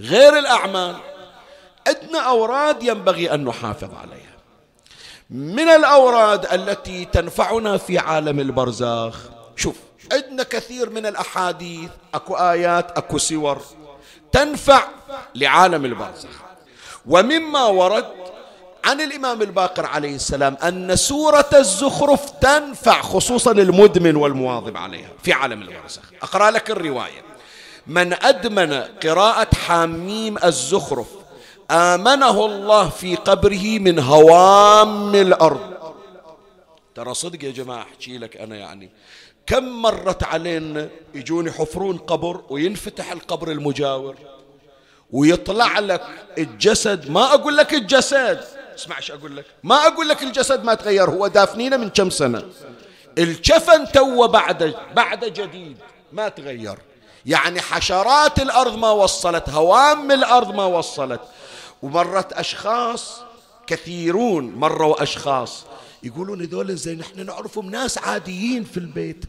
[0.00, 0.96] غير الأعمال
[1.88, 4.38] عندنا أوراد ينبغي أن نحافظ عليها.
[5.30, 9.14] من الأوراد التي تنفعنا في عالم البرزخ
[9.56, 9.76] شوف
[10.12, 13.62] عندنا كثير من الأحاديث أكو آيات أكو سور
[14.32, 14.84] تنفع
[15.34, 16.28] لعالم البرزخ.
[17.06, 18.06] ومما ورد
[18.84, 25.62] عن الإمام الباقر عليه السلام أن سورة الزخرف تنفع خصوصا المدمن والمواظب عليها في عالم
[25.62, 26.02] البرزخ.
[26.22, 27.28] أقرأ لك الرواية.
[27.86, 28.72] من أدمن
[29.02, 31.06] قراءة حاميم الزخرف
[31.70, 35.92] آمنه الله في قبره من هوام الأرض.
[36.94, 38.90] ترى صدق يا جماعة أحكي لك أنا يعني.
[39.46, 44.16] كم مرت علينا يجون يحفرون قبر وينفتح القبر المجاور
[45.10, 46.02] ويطلع لك
[46.38, 47.10] الجسد.
[47.10, 49.44] ما أقول لك الجسد اسمع إيش أقول لك.
[49.62, 52.42] ما أقول لك الجسد ما تغير هو دافنينه من كم سنة.
[53.18, 55.76] الكفن تو بعد بعد جديد
[56.12, 56.78] ما تغير.
[57.26, 61.20] يعني حشرات الأرض ما وصلت هوام الأرض ما وصلت.
[61.82, 63.20] ومرت أشخاص
[63.66, 65.64] كثيرون مروا أشخاص.
[66.02, 69.24] يقولون هذول زي نحن نعرفهم ناس عاديين في البيت.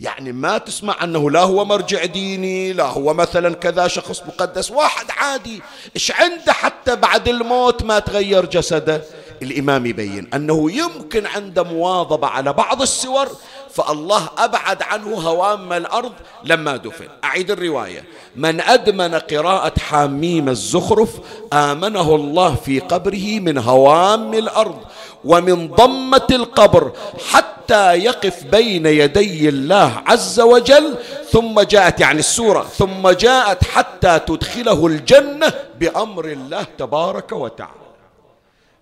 [0.00, 5.06] يعني ما تسمع أنه لا هو مرجع ديني لا هو مثلا كذا شخص مقدس واحد
[5.10, 5.62] عادي.
[5.96, 9.04] إيش عنده حتى بعد الموت ما تغير جسده؟
[9.42, 13.28] الإمام يبين أنه يمكن عنده مواظبة على بعض السور
[13.70, 16.12] فالله أبعد عنه هوام الأرض
[16.44, 17.08] لما دفن.
[17.24, 18.04] أعيد الرواية.
[18.36, 21.10] من أدمن قراءة حاميم الزخرف
[21.52, 24.78] آمنه الله في قبره من هوام الأرض
[25.24, 26.92] ومن ضمة القبر
[27.30, 30.98] حتى يقف بين يدي الله عز وجل
[31.30, 37.83] ثم جاءت يعني السورة ثم جاءت حتى تدخله الجنة بأمر الله تبارك وتعالى.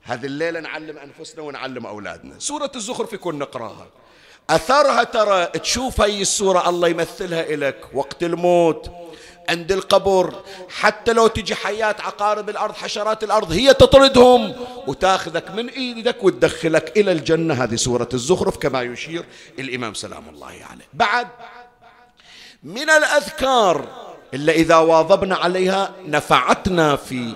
[0.02, 2.34] هذه الليلة نعلم أنفسنا ونعلم أولادنا.
[2.38, 3.86] سورة الزخرف يكون نقراها.
[4.50, 7.88] أثرها ترى تشوف هاي السورة الله يمثلها إلك.
[7.94, 8.90] وقت الموت
[9.48, 14.54] عند القبر حتى لو تجي حياة عقارب الأرض حشرات الأرض هي تطردهم.
[14.86, 17.54] وتاخذك من إيدك وتدخلك إلى الجنة.
[17.54, 19.24] هذه سورة الزخرف كما يشير
[19.58, 20.84] الإمام سلام الله عليه.
[20.92, 21.28] بعد
[22.62, 23.88] من الأذكار
[24.34, 27.34] إلا إذا واظبنا عليها نفعتنا في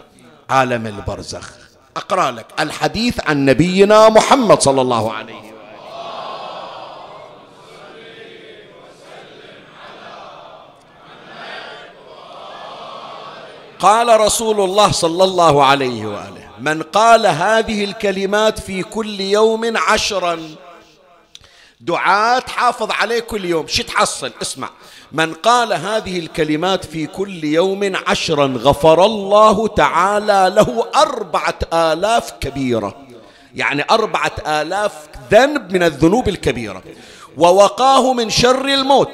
[0.50, 1.65] عالم البرزخ.
[1.96, 5.46] أقرأ لك الحديث عن نبينا محمد صلى الله عليه وسلم
[13.80, 20.40] قال رسول الله صلى الله عليه وآله من قال هذه الكلمات في كل يوم عشرا
[21.80, 23.66] دعاء تحافظ عليه كل يوم.
[23.66, 24.70] شو تحصل؟ اسمع.
[25.12, 32.96] من قال هذه الكلمات في كل يوم عشرا غفر الله تعالى له أربعة آلاف كبيرة.
[33.54, 34.92] يعني أربعة آلاف
[35.32, 36.82] ذنب من الذنوب الكبيرة.
[37.36, 39.12] ووقاه من شر الموت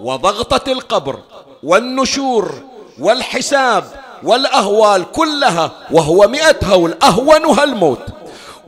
[0.00, 1.18] وضغطة القبر
[1.62, 2.54] والنشور
[2.98, 3.84] والحساب
[4.22, 8.06] والأهوال كلها وهو مئة هول أهونها الموت.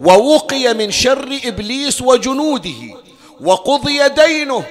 [0.01, 3.02] ووقي من شر إبليس وجنوده.
[3.42, 4.64] وقضي دينه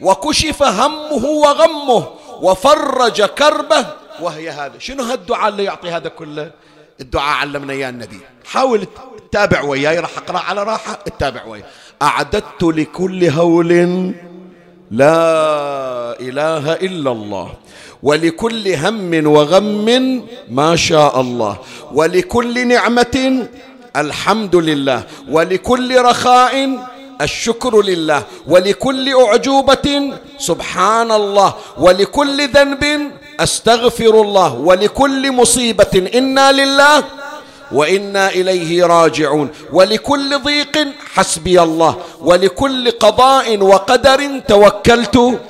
[0.00, 2.08] وكشف همه وغمه
[2.40, 3.86] وفرج كربه
[4.20, 6.50] وهي هذا شنو هالدعاء اللي يعطي هذا كله؟
[7.00, 8.20] الدعاء علمنا إياه النبي.
[8.44, 8.86] حاول
[9.30, 11.64] تتابع وياي راح أقرأ على راحة اتابع وياي.
[12.02, 13.68] أعددت لكل هول
[14.90, 15.14] لا
[16.20, 17.54] إله إلا الله
[18.02, 21.56] ولكل هم وغم ما شاء الله
[21.92, 23.46] ولكل نعمة
[23.96, 26.78] الحمد لله ولكل رخاء
[27.22, 37.04] الشكر لله ولكل أعجوبة سبحان الله ولكل ذنب أستغفر الله ولكل مصيبة إنا لله
[37.72, 45.40] وإنا إليه راجعون ولكل ضيق حسبي الله ولكل قضاء وقدر توكلت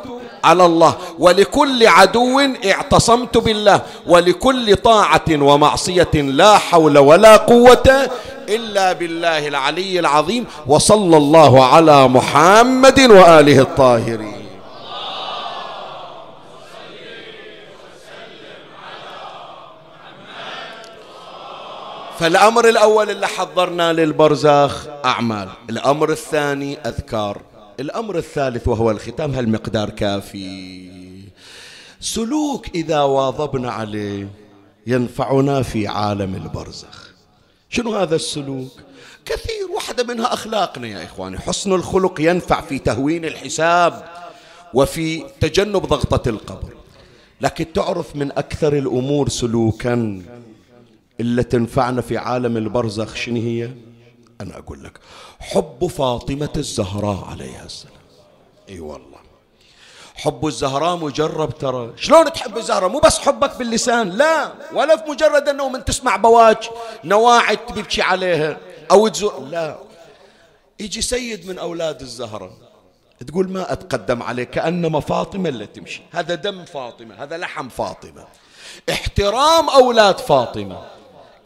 [0.45, 8.11] على الله ولكل عدو اعتصمت بالله ولكل طاعة ومعصية لا حول ولا قوة
[8.49, 14.35] إلا بالله العلي العظيم وصلى الله على محمد وآله الطاهرين.
[22.19, 27.41] فالأمر الأول اللي حضرنا للبرزاخ أعمال الأمر الثاني أذكار
[27.81, 30.91] الأمر الثالث وهو الختام هالمقدار كافي؟
[32.01, 34.29] سلوك إذا واظبنا عليه
[34.87, 37.14] ينفعنا في عالم البرزخ.
[37.75, 38.73] شنو هذا السلوك؟
[39.25, 41.39] كثير واحدة منها أخلاقنا يا إخواني.
[41.39, 44.05] حسن الخلق ينفع في تهوين الحساب
[44.75, 46.75] وفي تجنب ضغطة القبر.
[47.41, 50.23] لكن تعرف من أكثر الأمور سلوكا
[51.21, 53.71] إلا تنفعنا في عالم البرزخ شنو هي؟
[54.41, 54.99] أنا أقول لك
[55.41, 57.95] حب فاطمة الزهراء عليها السلام.
[58.69, 59.14] إي أيوة والله.
[60.15, 61.93] حب الزهراء مجرب ترى.
[61.97, 64.53] شلون تحب الزهراء؟ مو بس حبك باللسان لا.
[64.75, 66.71] ولا في مجرد انه من تسمع بواج
[67.05, 68.57] نواعد تبكي عليها
[68.91, 69.79] أو تزور لا.
[70.81, 72.51] يجي سيد من أولاد الزهراء
[73.27, 76.03] تقول ما أتقدم عليه كأنما فاطمة اللي تمشي.
[76.13, 78.25] هذا دم فاطمة هذا لحم فاطمة.
[78.91, 80.79] احترام أولاد فاطمة.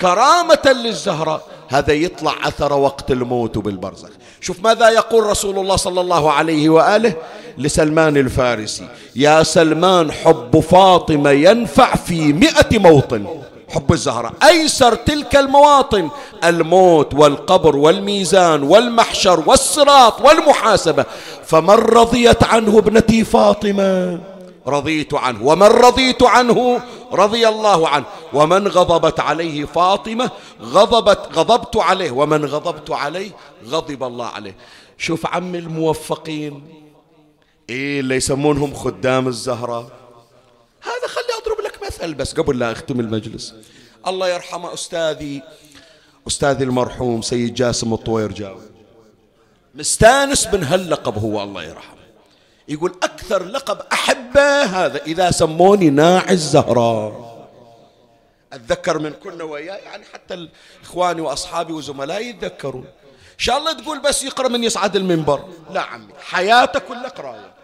[0.01, 4.11] كرامة للزهرة هذا يطلع أثر وقت الموت بالبرزخ.
[4.41, 7.15] شوف ماذا يقول رسول الله صلى الله عليه وآله
[7.59, 8.89] لسلمان الفارسي.
[9.17, 13.27] يا سلمان حب فاطمة ينفع في مئة موطن.
[13.69, 16.09] حب الزهرة أيسر تلك المواطن.
[16.45, 21.05] الموت والقبر والميزان والمحشر والصراط والمحاسبة.
[21.47, 24.21] فمن رضيت عنه ابنتي فاطمة؟
[24.67, 25.47] رضيت عنه.
[25.47, 26.81] ومن رضيت عنه؟
[27.13, 28.05] رضي الله عنه.
[28.33, 30.31] ومن غضبت عليه فاطمة؟
[30.63, 32.11] غضبت غضبت عليه.
[32.11, 33.31] ومن غضبت عليه
[33.69, 34.57] غضب الله عليه.
[34.99, 36.63] شوف عم الموفقين.
[37.71, 39.81] إيه اللي يسمونهم خدام الزهرة؟
[40.83, 43.55] هذا خلي أضرب لك مثل بس قبل لا أختم المجلس.
[44.07, 45.43] الله يرحمه أستاذي
[46.27, 48.63] أستاذي المرحوم سيد جاسم الطوير جاوي
[49.75, 51.99] مستانس من هاللقب هو الله يرحمه.
[52.69, 57.29] يقول أكثر لقب أحبه هذا إذا سموني ناعي الزهراء
[58.53, 60.49] أتذكر من كنا وياه يعني حتى
[60.83, 62.85] إخواني وأصحابي وزملائي يتذكرون.
[63.33, 65.45] إن شاء الله تقول بس يقرأ من يصعد المنبر.
[65.71, 67.58] لا عمي حياته كلها قراية.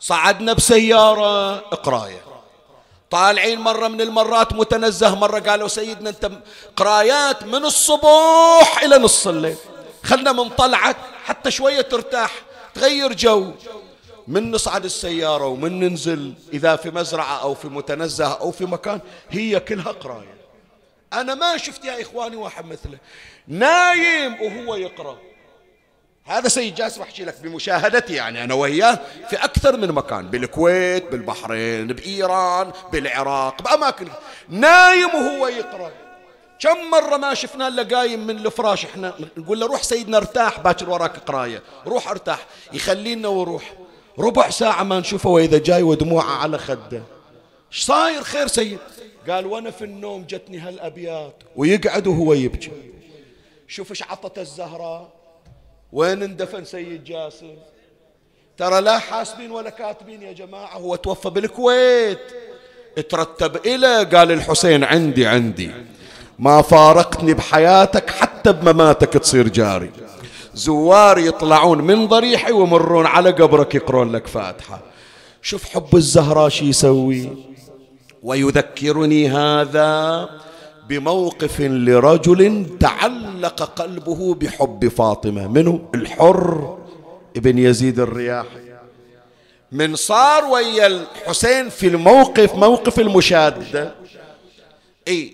[0.00, 2.20] صعدنا بسيارة قراية.
[3.10, 6.30] طالعين مرة من المرات متنزه مرة قالوا سيدنا أنت
[6.76, 9.56] قرايات من الصبح إلى نص الليل.
[10.02, 12.32] خلنا من طلعك حتى شوية ترتاح
[12.74, 13.52] تغير جو.
[14.28, 19.60] من نصعد السيارة ومن ننزل إذا في مزرعة أو في متنزه أو في مكان هي
[19.60, 20.38] كلها قراية.
[21.12, 22.98] أنا ما شفت يا إخواني واحد مثله.
[23.48, 25.18] نايم وهو يقرأ.
[26.28, 28.98] هذا سيد جاسم أحكي لك بمشاهدتي يعني أنا وياه
[29.30, 34.08] في أكثر من مكان بالكويت بالبحرين بإيران بالعراق بأماكن.
[34.48, 35.90] نايم وهو يقرأ.
[36.60, 40.90] كم مرة ما شفنا إلا قايم من الفراش إحنا نقول له روح سيدنا ارتاح باكر
[40.90, 41.62] وراك قراية.
[41.86, 43.72] روح ارتاح يخلينا وروح.
[44.18, 47.02] ربع ساعة ما نشوفه وإذا جاي ودموعه على خده.
[47.72, 48.78] إيش صاير خير سيد؟
[49.28, 51.42] قال وأنا في النوم جتني هالأبيات.
[51.56, 52.70] ويقعد وهو يبكي.
[53.68, 55.17] شوف إيش عطت الزهراء.
[55.92, 57.54] وين اندفن سيد جاسم؟
[58.56, 62.18] ترى لا حاسبين ولا كاتبين يا جماعة هو توفى بالكويت.
[63.08, 65.70] ترتب إلى قال الحسين عندي عندي.
[66.38, 69.90] ما فارقتني بحياتك حتى بمماتك تصير جاري.
[70.54, 74.80] زوار يطلعون من ضريحي ويمرون على قبرك يقرون لك فاتحة.
[75.42, 77.36] شوف حب الزهراء شي يسوي.
[78.22, 80.28] ويذكرني هذا
[80.88, 85.48] بموقف لرجل تعلق قلبه بحب فاطمة.
[85.48, 86.78] منه الحر
[87.36, 88.68] ابن يزيد الرياحي
[89.72, 93.94] من صار ويا الحسين في الموقف موقف المشادة
[95.08, 95.32] اي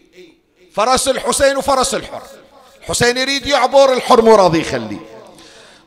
[0.72, 2.22] فرس الحسين وفرس الحر.
[2.80, 5.00] الحسين يريد يعبر الحر مو راضي يخليه.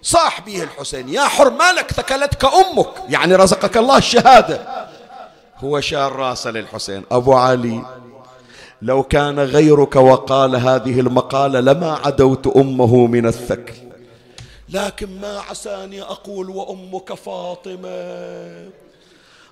[0.01, 4.87] صاح به الحسين يا حر مالك ثكلتك أمك؟ يعني رزقك الله الشهادة.
[5.57, 7.03] هو شار راسه للحسين.
[7.11, 7.85] أبو علي
[8.81, 13.73] لو كان غيرك وقال هذه المقالة لما عدوت أمه من الثكل.
[14.69, 18.69] لكن ما عساني أقول وأمك فاطمة.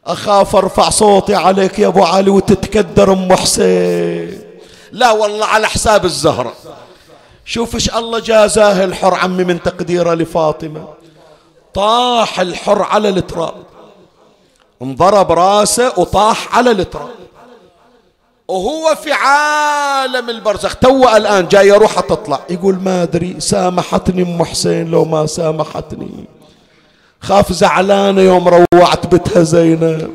[0.05, 4.41] أخاف أرفع صوتي عليك يا أبو علي وتتكدر أم حسين.
[4.91, 6.53] لا والله على حساب الزهرة.
[7.45, 10.87] شوف إيش الله جازاه الحر عمي من تقديره لفاطمة.
[11.73, 13.63] طاح الحر على التراب.
[14.81, 17.24] انضرب راسه وطاح على التراب.
[18.47, 20.75] وهو في عالم البرزخ.
[20.75, 22.39] تو الآن جاي روحه تطلع.
[22.49, 26.25] يقول ما أدري سامحتني أم حسين لو ما سامحتني.
[27.21, 30.11] خاف زعلانة يوم روعت بتها زينب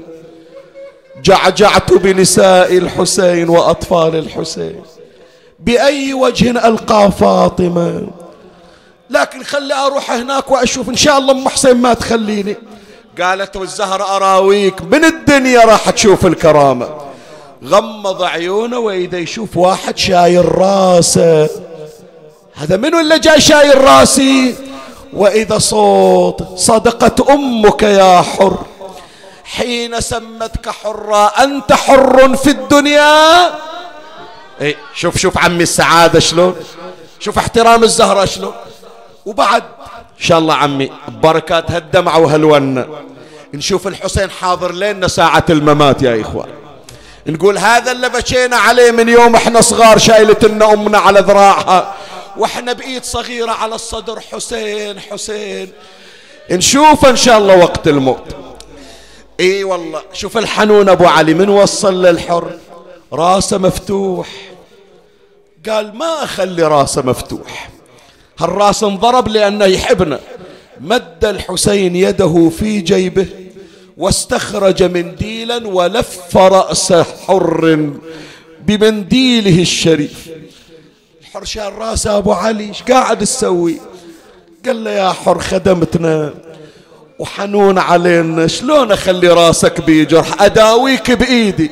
[1.22, 4.82] جعجعت بنساء الحسين وأطفال الحسين.
[5.60, 8.08] بأي وجه ألقى فاطمة.
[9.10, 10.88] لكن خلي أروح هناك وأشوف.
[10.88, 12.56] إن شاء الله أم حسين ما تخليني.
[13.20, 14.82] قالت والزهر أراويك.
[14.82, 17.09] من الدنيا راح تشوف الكرامة.
[17.64, 21.48] غمض عيونه وإذا يشوف واحد شايل راسه.
[22.54, 24.54] هذا منو اللي جاي شايل راسي؟
[25.12, 28.58] وإذا صوت صدقت أمك يا حر.
[29.44, 33.50] حين سمتك حرا أنت حر في الدنيا؟
[34.60, 36.56] إيه شوف شوف عمي السعادة شلون؟
[37.18, 38.52] شوف احترام الزهرة شلون؟
[39.26, 40.90] وبعد إن شاء الله عمي
[41.22, 42.86] بركات هالدمعة وهالونة.
[43.54, 46.48] نشوف الحسين حاضر لنا ساعة الممات يا إخوان.
[47.30, 51.94] نقول هذا اللي بكينا عليه من يوم إحنا صغار شايلة لنا أمنا على ذراعها.
[52.36, 54.20] وإحنا بإيد صغيرة على الصدر.
[54.20, 55.72] حسين حسين.
[56.50, 58.36] نشوفه إن شاء الله وقت الموت.
[59.40, 60.02] إي والله.
[60.12, 61.34] شوف الحنون أبو علي.
[61.34, 62.58] من وصل للحر؟
[63.12, 64.28] راسه مفتوح.
[65.68, 67.70] قال ما أخلي راسه مفتوح.
[68.38, 70.20] هالراس انضرب لأنه يحبنا.
[70.80, 73.26] مد الحسين يده في جيبه.
[74.00, 77.90] واستخرج منديلا ولف رأس حر
[78.66, 80.28] بمنديله الشريف.
[81.20, 83.80] الحر شال راسه أبو علي إيش قاعد تسوي؟
[84.66, 86.34] قال له يا حر خدمتنا.
[87.18, 91.70] وحنون علينا شلون أخلي رأسك بجرح أداويك بإيدي.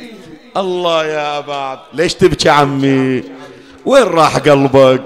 [0.57, 1.79] الله يا بعد.
[1.95, 3.22] ليش تبكي عمي؟
[3.87, 5.03] وين راح قلبك؟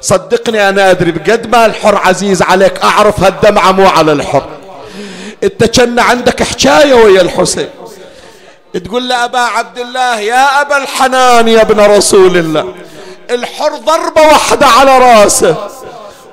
[0.00, 4.59] صدقني أنا أدري بقد ما الحر عزيز عليك أعرف هالدمعة مو على الحر.
[5.44, 7.70] انت كان عندك حكاية ويا الحسين.
[8.84, 12.74] تقول له أبا عبد الله يا أبا الحنان يا ابن رسول الله
[13.30, 15.68] الحر ضربة واحدة على رأسه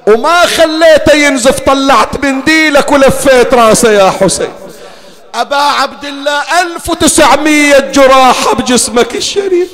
[0.08, 4.54] وما خليته ينزف طلعت منديلك ولفيت رأسه يا حسين.
[5.36, 9.70] أبا عبد الله ألف وتسعمية جراحة بجسمك الشريف.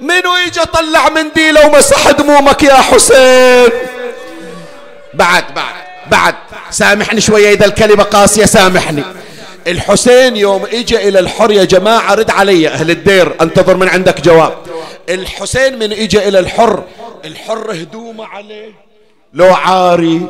[0.00, 3.70] منو يجي طلع منديله ومسح دمومك يا حسين؟
[5.14, 5.91] بعد بعد.
[6.12, 6.34] بعد.
[6.70, 9.04] سامحني شوية إذا الكلمة قاسية سامحني.
[9.66, 14.54] الحسين يوم اجى إلى الحر يا جماعة رد علي أهل الدير أنتظر من عندك جواب.
[15.08, 16.82] الحسين من اجى إلى الحر
[17.24, 18.72] الحر هدومه عليه.
[19.34, 20.20] لو عاري.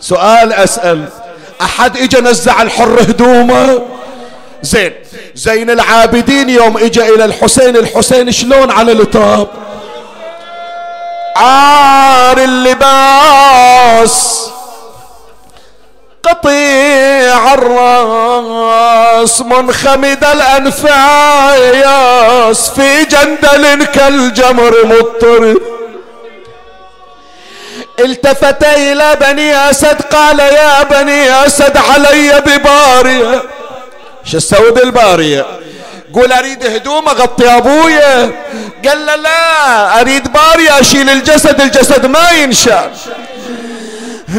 [0.00, 1.08] سؤال أسأل.
[1.62, 3.82] أحد اجى نزع الحر هدومه؟
[4.62, 4.92] زين.
[5.34, 9.48] زين العابدين يوم اجى إلى الحسين الحسين شلون على التراب
[11.36, 14.50] عار اللباس.
[17.54, 20.24] الراس منخمد
[21.44, 21.80] الأنفاس
[22.70, 25.56] في جندل كالجمر مضطرب
[28.00, 33.42] التفت إلى بني أسد قال يا بني أسد علي ببارية
[34.24, 35.46] شو أسوي بالبارية
[36.14, 38.32] قول أريد هدوم أغطي ابويا
[38.88, 42.90] قال لا أريد بارية أشيل الجسد الجسد ما ينشال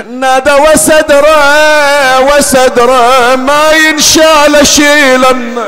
[0.09, 5.65] نادى وسدره وسدره ما ينشال اشيلن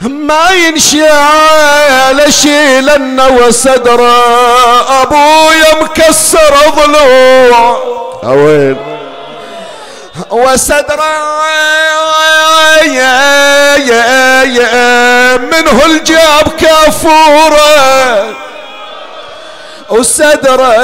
[0.00, 7.82] ما ينشال اشيلن وسدره ابويا مكسر ضلوع
[8.24, 8.76] أوين.
[10.30, 11.42] وسدره
[12.82, 18.51] يا يا يا منه الجاب كافورة.
[19.92, 20.74] وصدره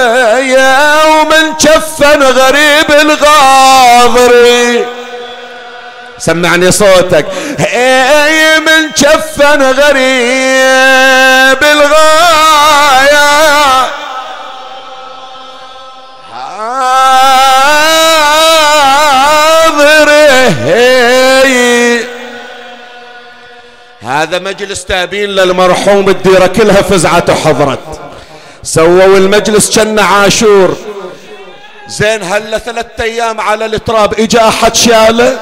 [1.07, 4.87] ومن كفن غريب الغاضري
[6.19, 7.27] سمعني صوتك.
[7.61, 13.29] أي من كفن غريب الغاية؟
[24.03, 28.08] هذا مجلس تابين للمرحوم الديرة كلها فزعته حضرت.
[28.63, 30.77] سووا المجلس كأن عاشور.
[31.89, 35.39] زين هلا ثلاثة أيام على التراب إجا أحد شاله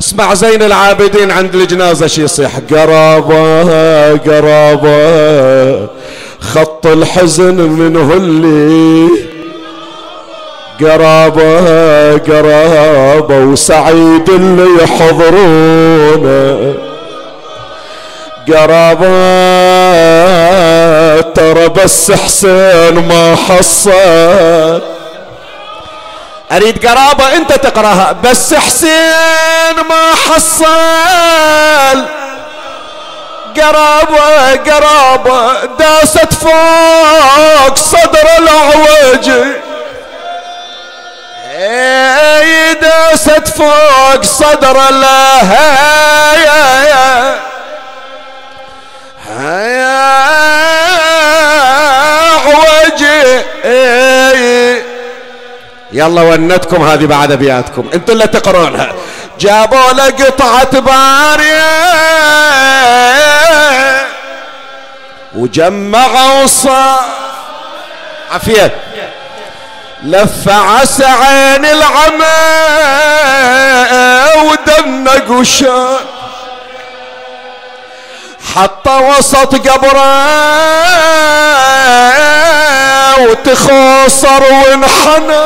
[0.00, 2.58] اسمع زين العابدين عند الجنازة شي يصيح.
[2.70, 5.88] قرابة قرابة
[6.40, 9.08] خط الحزن منه اللي.
[10.80, 16.74] قرابة قرابة وسعيد اللي يحضرونه.
[18.48, 19.75] قرابات
[21.36, 24.82] ترى بس حسين ما حصل.
[26.52, 28.12] أريد قرابة أنت تقرأها.
[28.12, 32.06] بس حسين ما حصل.
[33.56, 39.30] قرابة قرابة داست فوق صدر العوج.
[41.58, 44.88] اي داست فوق صدر
[49.30, 50.16] الهيا
[55.92, 57.90] يلا ونتكم هذه بعد أبياتكم.
[57.94, 58.92] أنتوا اللي تقرونها.
[59.40, 61.66] جابوا له قطعة بارية
[65.34, 67.04] وجمعوا صار
[68.32, 68.74] عافية.
[70.02, 72.24] لف عسى عين العمى
[74.44, 75.96] ودمق وشان
[78.54, 80.16] حط وسط قبره
[83.18, 85.42] وتخوصر وانحنى.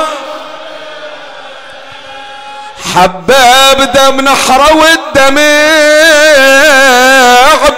[2.95, 5.41] حباب دم نحره والدمع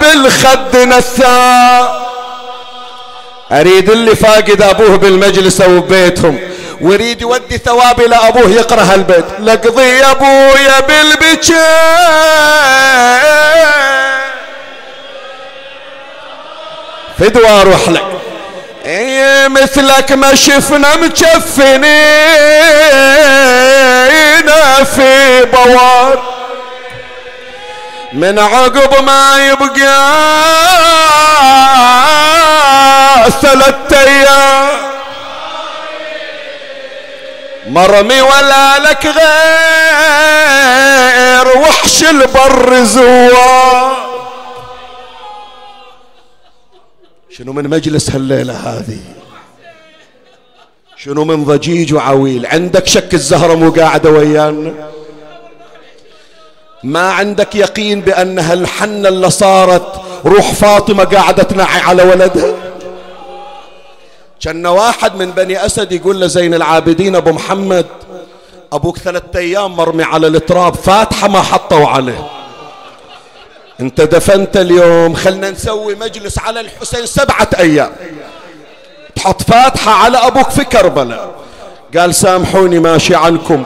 [0.01, 2.03] بالخد نثار
[3.51, 6.39] أريد اللي فاقد أبوه بالمجلس أو ببيتهم
[6.81, 11.63] ويريد يودي ثواب إلى أبوه يقرأ البيت لقضي أبويا بالبكاء.
[17.19, 18.03] فدوى أروح لك
[18.85, 21.93] اي مثلك ما شفنا مكفنين
[24.95, 26.33] في بوار.
[28.13, 30.03] من عقب ما يبقى
[33.41, 34.67] ثلاثة أيام.
[37.67, 39.23] مرمي ولا لك غير
[41.57, 44.12] وحش البر زوار.
[47.37, 48.99] شنو من مجلس هالليلة هذه؟
[50.97, 54.73] شنو من ضجيج وعويل؟ عندك شك الزهرة مو قاعدة ويانا؟
[56.83, 62.53] ما عندك يقين بأن هالحنة اللي صارت روح فاطمة قاعدة تنعي على ولدها؟
[64.41, 67.85] كان واحد من بني أسد يقول لزين العابدين أبو محمد
[68.73, 72.42] أبوك ثلاثة أيام مرمي على التراب فاتحة ما حطوا عليه.
[73.79, 77.91] انت دفنت اليوم خلنا نسوي مجلس على الحسين سبعة أيام.
[79.15, 81.31] تحط فاتحة على أبوك في كربلاء.
[81.97, 83.63] قال سامحوني ماشي عنكم.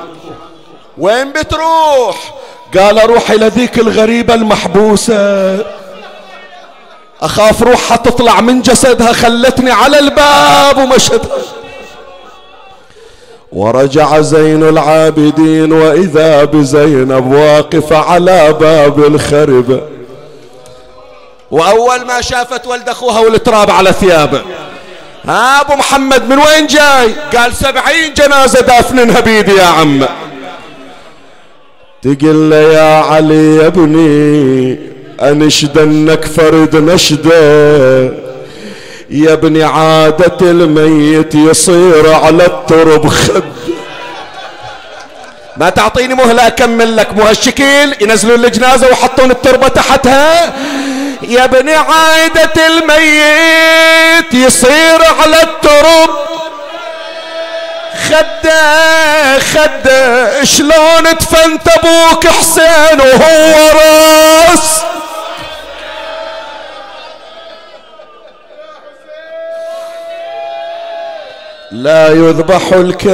[0.98, 2.34] وين بتروح؟
[2.78, 5.58] قال أروح إلى ذيك الغريبة المحبوسة.
[7.22, 11.38] أخاف روحها تطلع من جسدها خلتني على الباب ومشتها
[13.52, 19.82] ورجع زين العابدين وإذا بزينب واقفة على باب الخربة.
[21.52, 24.42] وأول ما شافت ولد أخوها والتراب على ثيابه
[25.28, 30.06] ها أبو محمد من وين جاي؟ قال سبعين جنازة دافنينها بيدي يا عم.
[32.02, 34.80] تقل له يا علي يا ابني
[35.22, 38.04] أنشدنك فرد نشده.
[39.10, 43.44] يا ابني عادة الميت يصير على الترب خد.
[45.58, 50.54] ما تعطيني مهلة أكمل لك مو هالشكل ينزلون الجنازة ويحطون التربة تحتها.
[51.22, 56.10] يا ابن عايدة الميت يصير على الترب
[58.10, 64.82] خدة خدة شلون دفنت أبوك حسين وهو راس؟
[71.78, 73.08] لا يذبح الكبش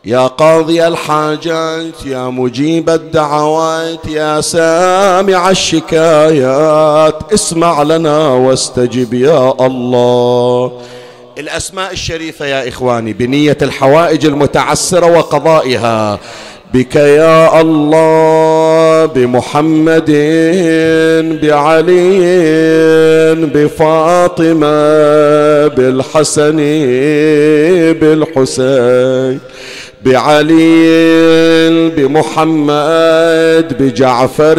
[0.05, 10.73] يا قاضي الحاجات يا مجيب الدعوات يا سامع الشكايات اسمع لنا واستجب يا الله.
[11.39, 16.19] الأسماء الشريفة يا إخواني بنية الحوائج المتعسرة وقضائها
[16.75, 20.11] بك يا الله بمحمد
[21.43, 22.21] بعلي
[23.35, 24.69] بفاطمة
[25.67, 26.57] بالحسن
[28.01, 29.41] بالحسين.
[30.05, 34.55] بعلي بمحمد بجعفر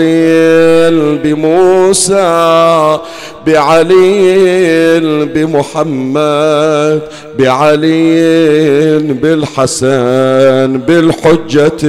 [1.24, 3.00] بموسى
[3.48, 7.02] بعلي بمحمد
[7.40, 11.82] بعلي بالحسن بالحجة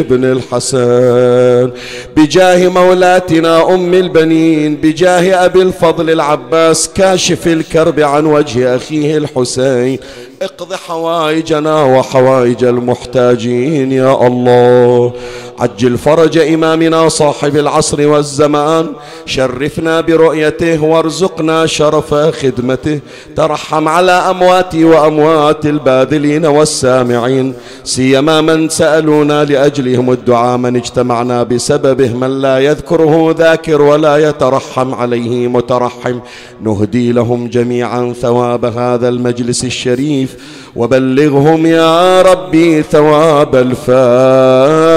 [0.00, 1.70] ابن الحسن.
[2.16, 9.98] بجاه مولاتنا أم البنين بجاه أبي الفضل العباس كاشف الكرب عن وجه أخيه الحسين.
[10.42, 15.12] اقض حوائجنا وحوائج المحتاجين يا الله.
[15.58, 18.86] عجل فرج إمامنا صاحب العصر والزمان.
[19.26, 23.00] شرفنا برؤيته وارزقنا شرف خدمته.
[23.36, 27.54] ترحم على أمواتي وأموات الباذلين والسامعين.
[27.84, 35.48] سيما من سألونا لأجلهم الدعاء من اجتمعنا بسببه من لا يذكره ذاكر ولا يترحم عليه
[35.48, 36.18] مترحم.
[36.62, 40.36] نهدي لهم جميعا ثواب هذا المجلس الشريف.
[40.76, 43.56] وبلغهم يا ربي ثواب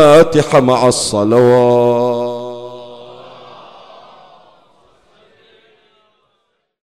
[0.10, 2.09] الفاتحة مع الصلوات.